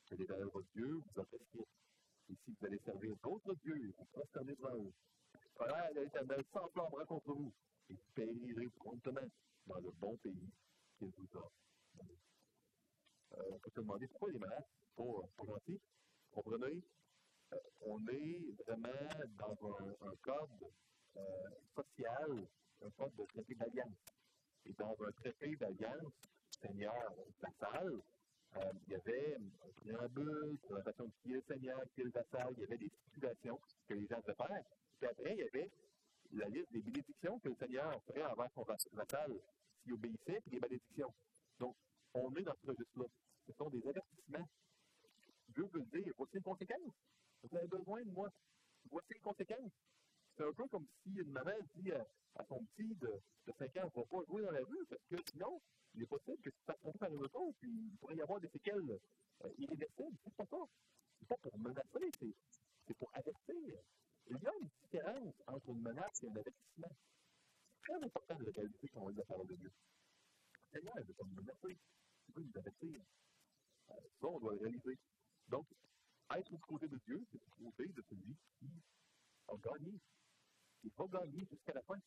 [0.10, 1.68] que l'Éternel, votre Dieu, vous a prescrite,
[2.30, 4.22] et si vous allez servir d'autres dieux et vous
[4.78, 4.94] eux,
[5.58, 7.54] voilà, l'Éternel s'enflammera contre vous
[7.90, 9.28] et périrez promptement
[9.66, 10.52] dans le bon pays
[10.98, 11.52] qu'il vous a
[11.96, 12.18] donné.
[13.34, 14.66] Euh, on peut se demander pourquoi les malades
[14.96, 15.82] sont pas, gentils.
[16.32, 16.82] Comprenez?
[17.54, 20.72] Euh, on est vraiment dans un, un code
[21.18, 21.22] euh,
[21.76, 22.48] social,
[22.84, 23.98] un code de traité d'alliance.
[24.66, 26.14] Et dans un traité d'alliance,
[26.62, 28.02] Seigneur vassal,
[28.56, 32.02] euh, il y avait un préambule sur la façon de qui est le Seigneur, qui
[32.02, 33.60] est le vassal, il y avait des stipulations
[34.16, 34.64] les faire.
[35.00, 35.72] Puis après, il y avait
[36.32, 39.32] la liste des bénédictions que le Seigneur ferait envers son vassal
[39.82, 41.14] s'il obéissait, puis les bénédictions.
[41.60, 41.76] Donc,
[42.14, 43.06] on est dans ce registre-là.
[43.48, 44.48] Ce sont des avertissements.
[45.50, 46.94] Dieu veut dire, voici une conséquence.
[47.44, 48.30] Vous avez besoin de moi.
[48.90, 49.72] Voici une conséquence.
[50.36, 52.06] C'est un peu comme si une maman dit à,
[52.48, 53.08] son petit de,
[53.48, 55.60] de 5 ans, ne va pas jouer dans la rue, parce que sinon,
[55.96, 58.22] il est possible que tu te fasses tromper par une auto, puis il pourrait y
[58.22, 59.00] avoir des séquelles
[59.46, 60.18] euh, irréversibles.
[60.24, 60.46] C'est pas
[61.28, 62.36] pas pour menacer, c'est
[62.96, 63.80] pour avertir.
[64.30, 66.96] Il y a une différence entre une menace et un avertissement.
[67.72, 69.72] C'est très important de réaliser quand on lit la parole de Dieu.
[70.72, 71.78] Le Seigneur veut pas nous menacer,
[72.28, 73.02] il veut nous avertir.
[73.92, 74.98] Euh, ça, on doit le réaliser.
[75.48, 75.66] Donc,
[76.36, 78.70] être du côté de Dieu, c'est du côté de celui qui
[79.48, 79.98] a gagné.
[80.84, 82.00] Il va gagner jusqu'à la fin.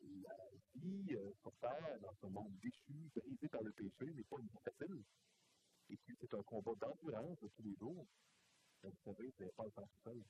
[0.00, 0.36] La
[0.76, 4.46] vie euh, sur Terre, dans ce monde déchu, brisé par le péché, n'est pas une
[4.46, 5.02] vie facile.
[5.90, 8.06] Et puis, c'est un combat d'endurance de tous les jours.
[8.82, 10.22] Vous savez, vous n'avez pas le temps tout seul.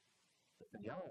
[0.60, 1.02] Le Seigneur,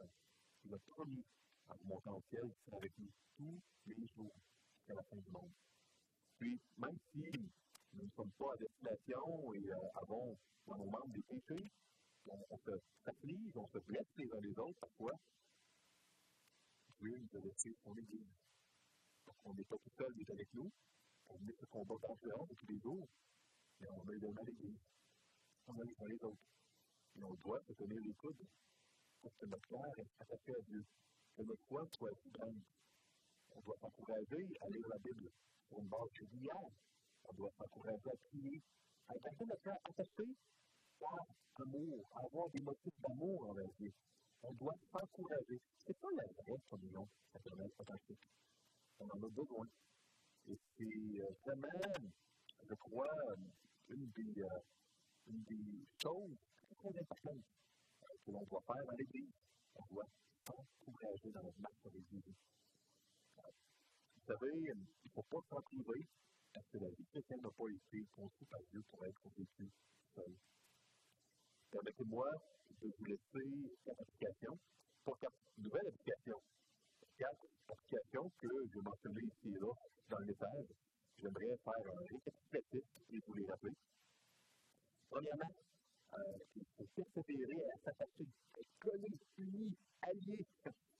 [0.63, 1.23] il a promis
[1.67, 4.36] en montant au ciel qu'il serait avec nous tous les jours
[4.77, 5.51] jusqu'à la fin du monde.
[6.39, 7.23] Puis, même si
[7.93, 11.71] nous ne sommes pas à destination et euh, avons dans nos membres des péchés,
[12.27, 12.71] on, se
[13.03, 15.13] s'afflige, on se blesse les uns les autres parfois.
[16.99, 18.33] Dieu nous a laissé son Église.
[19.25, 20.71] Donc, on n'est pas tout seul, il est avec nous.
[21.29, 23.07] On met ce combat d'enfant de tous les jours,
[23.79, 24.79] mais on a également l'Église.
[25.67, 26.55] On a les uns les autres.
[27.16, 28.45] Et on doit se tenir les coudes
[29.22, 30.84] pour que notre cœur reste attaché à Dieu,
[31.36, 32.61] que notre foi soit grande.
[33.51, 35.30] On doit s'encourager à lire la Bible
[35.70, 36.70] pour une base régulière.
[37.24, 38.61] On doit s'encourager à prier,
[39.07, 40.24] à garder notre cœur attaché
[40.99, 41.26] par
[41.63, 43.91] amour, à avoir des motifs d'amour envers Dieu.
[44.43, 45.59] On doit s'encourager.
[45.86, 48.28] C'est pas la vraie communion fraternelle authentique.
[48.99, 49.68] On en a besoin.
[50.47, 52.11] Et c'est euh, vraiment,
[52.70, 53.07] je crois,
[53.89, 54.59] une des, euh,
[55.28, 56.38] une des choses
[56.89, 57.45] importantes
[58.25, 59.33] que l'on doit faire dans l'Église.
[59.75, 60.09] On doit
[60.45, 62.36] s'encourager dans notre marche avec Jésus.
[64.15, 66.01] Vous savez, il ne faut pas s'en priver,
[66.53, 69.69] parce que la vie chrétienne n'a pas été conçue par Dieu pour être vécue
[70.15, 70.36] seule.
[71.71, 72.25] Permettez-moi
[72.81, 73.47] de vous laisser
[73.83, 74.57] quatre applications,
[75.03, 76.41] pas quatre nouvelles applications,
[77.17, 79.73] quatre applications que je mentionné ici et là
[80.09, 80.69] dans le message.
[81.17, 83.75] J'aimerais faire un récapitulatif et vous les rappeler.
[85.09, 85.53] Premièrement,
[86.56, 88.28] il faut persévérer à s'attacher,
[88.60, 90.45] être collé, uni, allié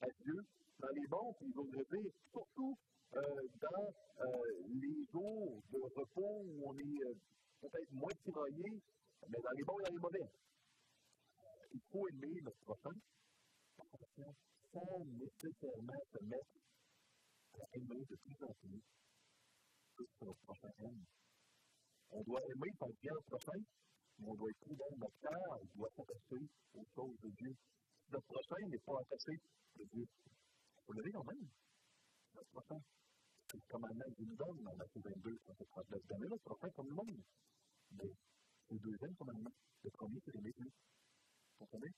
[0.01, 0.36] à Dieu
[0.80, 2.78] dans les bons, puis vous dire, surtout
[3.16, 3.22] euh,
[3.62, 3.88] dans
[4.20, 4.28] euh,
[4.68, 7.14] les jours de repos où on est euh,
[7.62, 8.82] peut-être moins tiraillé,
[9.30, 10.30] mais dans les bons et dans les mauvais.
[11.74, 12.95] Il faut aimer notre prochain
[14.74, 16.56] sans nécessairement se mettre
[17.53, 18.82] à aimer de plus en plus,
[19.95, 21.03] plus que notre prochain aime.
[22.12, 23.60] On doit aimer son bien prochain,
[24.24, 24.91] on doit être prudent.
[24.97, 26.43] Notre cœur doit s'attacher
[26.74, 27.53] aux choses de Dieu.
[28.11, 29.34] Notre prochain n'est pas attaché
[29.76, 30.05] de Dieu.
[30.88, 31.47] Vous l'avez quand même.
[32.36, 32.80] Notre prochain.
[33.49, 36.01] C'est le commandement qu'il nous donne dans Matthieu 22, verset 39.
[36.07, 37.24] D'aimer notre prochain comme le monde.
[37.91, 38.11] Mais
[38.70, 39.55] le deuxième commandement.
[39.84, 40.70] Le premier, c'est d'aimer Dieu.
[40.70, 41.91] Vous comprenez?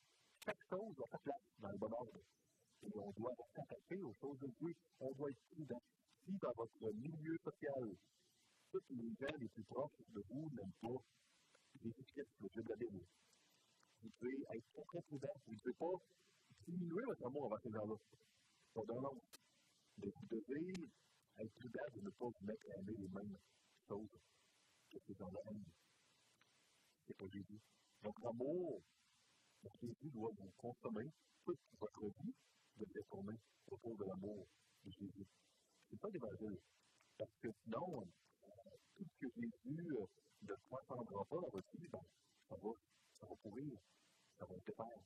[0.43, 2.19] Chaque chose doit sa place dans le bon ordre.
[2.83, 4.73] Et on doit s'attacher aux choses de Dieu.
[4.99, 5.81] On doit être prudent.
[6.25, 7.95] Si dans votre milieu social,
[8.71, 10.99] tous les gens les plus proches de vous n'aiment pas
[11.83, 13.05] Jésus-Christ, le Dieu de la Bible,
[14.01, 15.27] vous devez être très, très prudent.
[15.45, 15.93] Vous ne devez pas
[16.67, 17.93] diminuer votre amour envers ces gens-là.
[18.75, 19.21] Autre.
[19.97, 20.73] Mais vous devez
[21.39, 23.37] être prudent de ne pas vous mettre à aimer les mêmes
[23.87, 24.19] choses
[24.91, 25.63] que ces gens-là aiment.
[27.07, 27.59] C'est pas Jésus.
[28.01, 28.81] Votre amour
[29.61, 31.09] pour Jésus doit vous consommer
[31.45, 32.33] toute votre vie
[32.77, 34.47] de détourner autour de l'amour
[34.83, 35.27] de Jésus.
[35.89, 36.59] C'est pas l'évangile.
[37.17, 38.07] Parce que sinon,
[38.95, 39.91] tout ce que Jésus
[40.41, 42.71] ne transcendra pas dans votre vie, ça va,
[43.19, 43.77] ça va pourrir,
[44.37, 45.01] ça va défaire.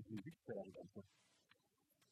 [0.00, 0.64] Jésus qui fait la.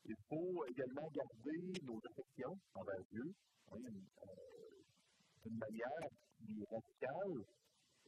[0.05, 3.25] Il faut également garder nos affections envers Dieu
[3.73, 3.77] hein,
[5.45, 7.45] d'une manière qui est radicale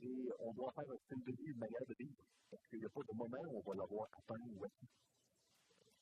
[0.00, 2.22] et on doit faire un style de vie, une manière de vivre.
[2.50, 4.88] Parce qu'il n'y a pas de moment où on va l'avoir atteint ou acquis.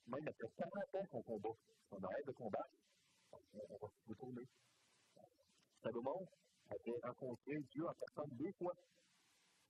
[0.06, 1.56] Même après 40 ans qu'on combat,
[1.90, 2.76] on arrête de combattre,
[3.32, 3.38] on,
[3.68, 4.46] on va se retourner.
[5.82, 6.26] Salomon
[6.68, 8.74] avait rencontré Dieu en personne deux fois.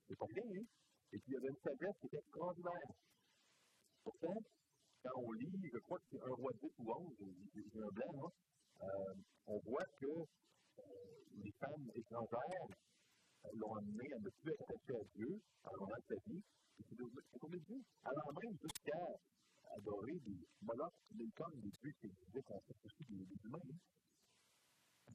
[0.07, 0.65] C'est pas rien, hein?
[1.11, 2.91] Et puis il y avait une sagesse qui était extraordinaire.
[4.03, 4.39] Pourtant,
[5.03, 7.15] quand on lit, je crois que c'est un roi 10 ou 11,
[7.55, 8.31] j'ai un blanc, hein?
[8.83, 9.13] euh,
[9.47, 10.83] on voit que euh,
[11.33, 12.67] les femmes étrangères
[13.53, 15.31] l'ont amené à ne plus être attaché à Dieu
[15.63, 16.43] en de sa vie,
[16.79, 17.79] et c'est de Dieu.
[18.03, 18.99] Alors même jusqu'à
[19.77, 23.77] adorer des molochs, des comme des dieux qui disaient qu'on fait aussi des, humains.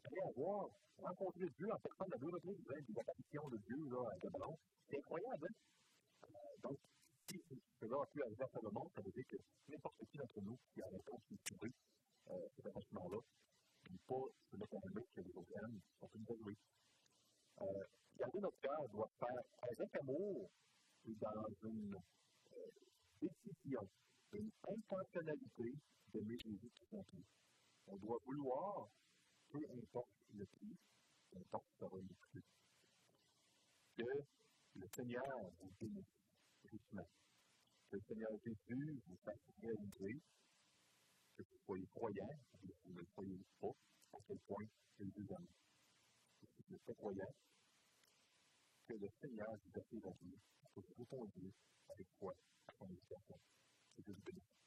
[0.04, 4.18] Après avoir rencontré Dieu en personne à deux reprises, des apparitions de Dieu là, à
[4.18, 4.56] Gabaron,
[4.88, 5.48] c'est incroyable.
[5.48, 6.28] Hein?
[6.28, 6.78] Euh, donc,
[7.28, 7.40] si
[7.80, 9.36] cela a pu arriver à Salomon, ça veut dire que
[9.68, 11.72] n'importe qui d'entre nous qui a la réponse de trouver
[12.56, 13.18] cet attachement-là,
[13.90, 15.52] ne pas se mettre à aimer que les autres
[16.00, 16.56] on peut nous aimer.
[17.60, 17.84] Euh,
[18.18, 20.50] garder notre cœur doit faire avec amour
[21.06, 21.94] et dans une
[22.52, 22.70] euh,
[23.20, 23.80] décision
[24.32, 25.72] une intentionnalité
[26.12, 27.24] d'aimer Jésus tout.
[27.86, 28.88] On doit vouloir,
[29.54, 30.76] peu importe le prix,
[31.30, 32.42] peu importe le prix,
[33.96, 34.02] que
[34.74, 35.22] le Seigneur
[35.60, 36.04] vous bénisse
[36.64, 37.06] justement.
[37.88, 40.20] Que le Seigneur Jésus vous fasse réaliser
[41.36, 43.70] que vous soyez croyant, que vous ne soyez pas,
[44.14, 44.66] à quel point
[44.98, 45.46] il vous aime.
[46.40, 47.34] Si vous n'êtes pas croyant,
[48.88, 50.38] que le Seigneur vous a fait la vie,
[50.74, 51.54] que vous conduise
[51.90, 52.34] avec foi
[52.66, 53.38] à son éducation.
[53.94, 54.63] Que Dieu vous bénisse.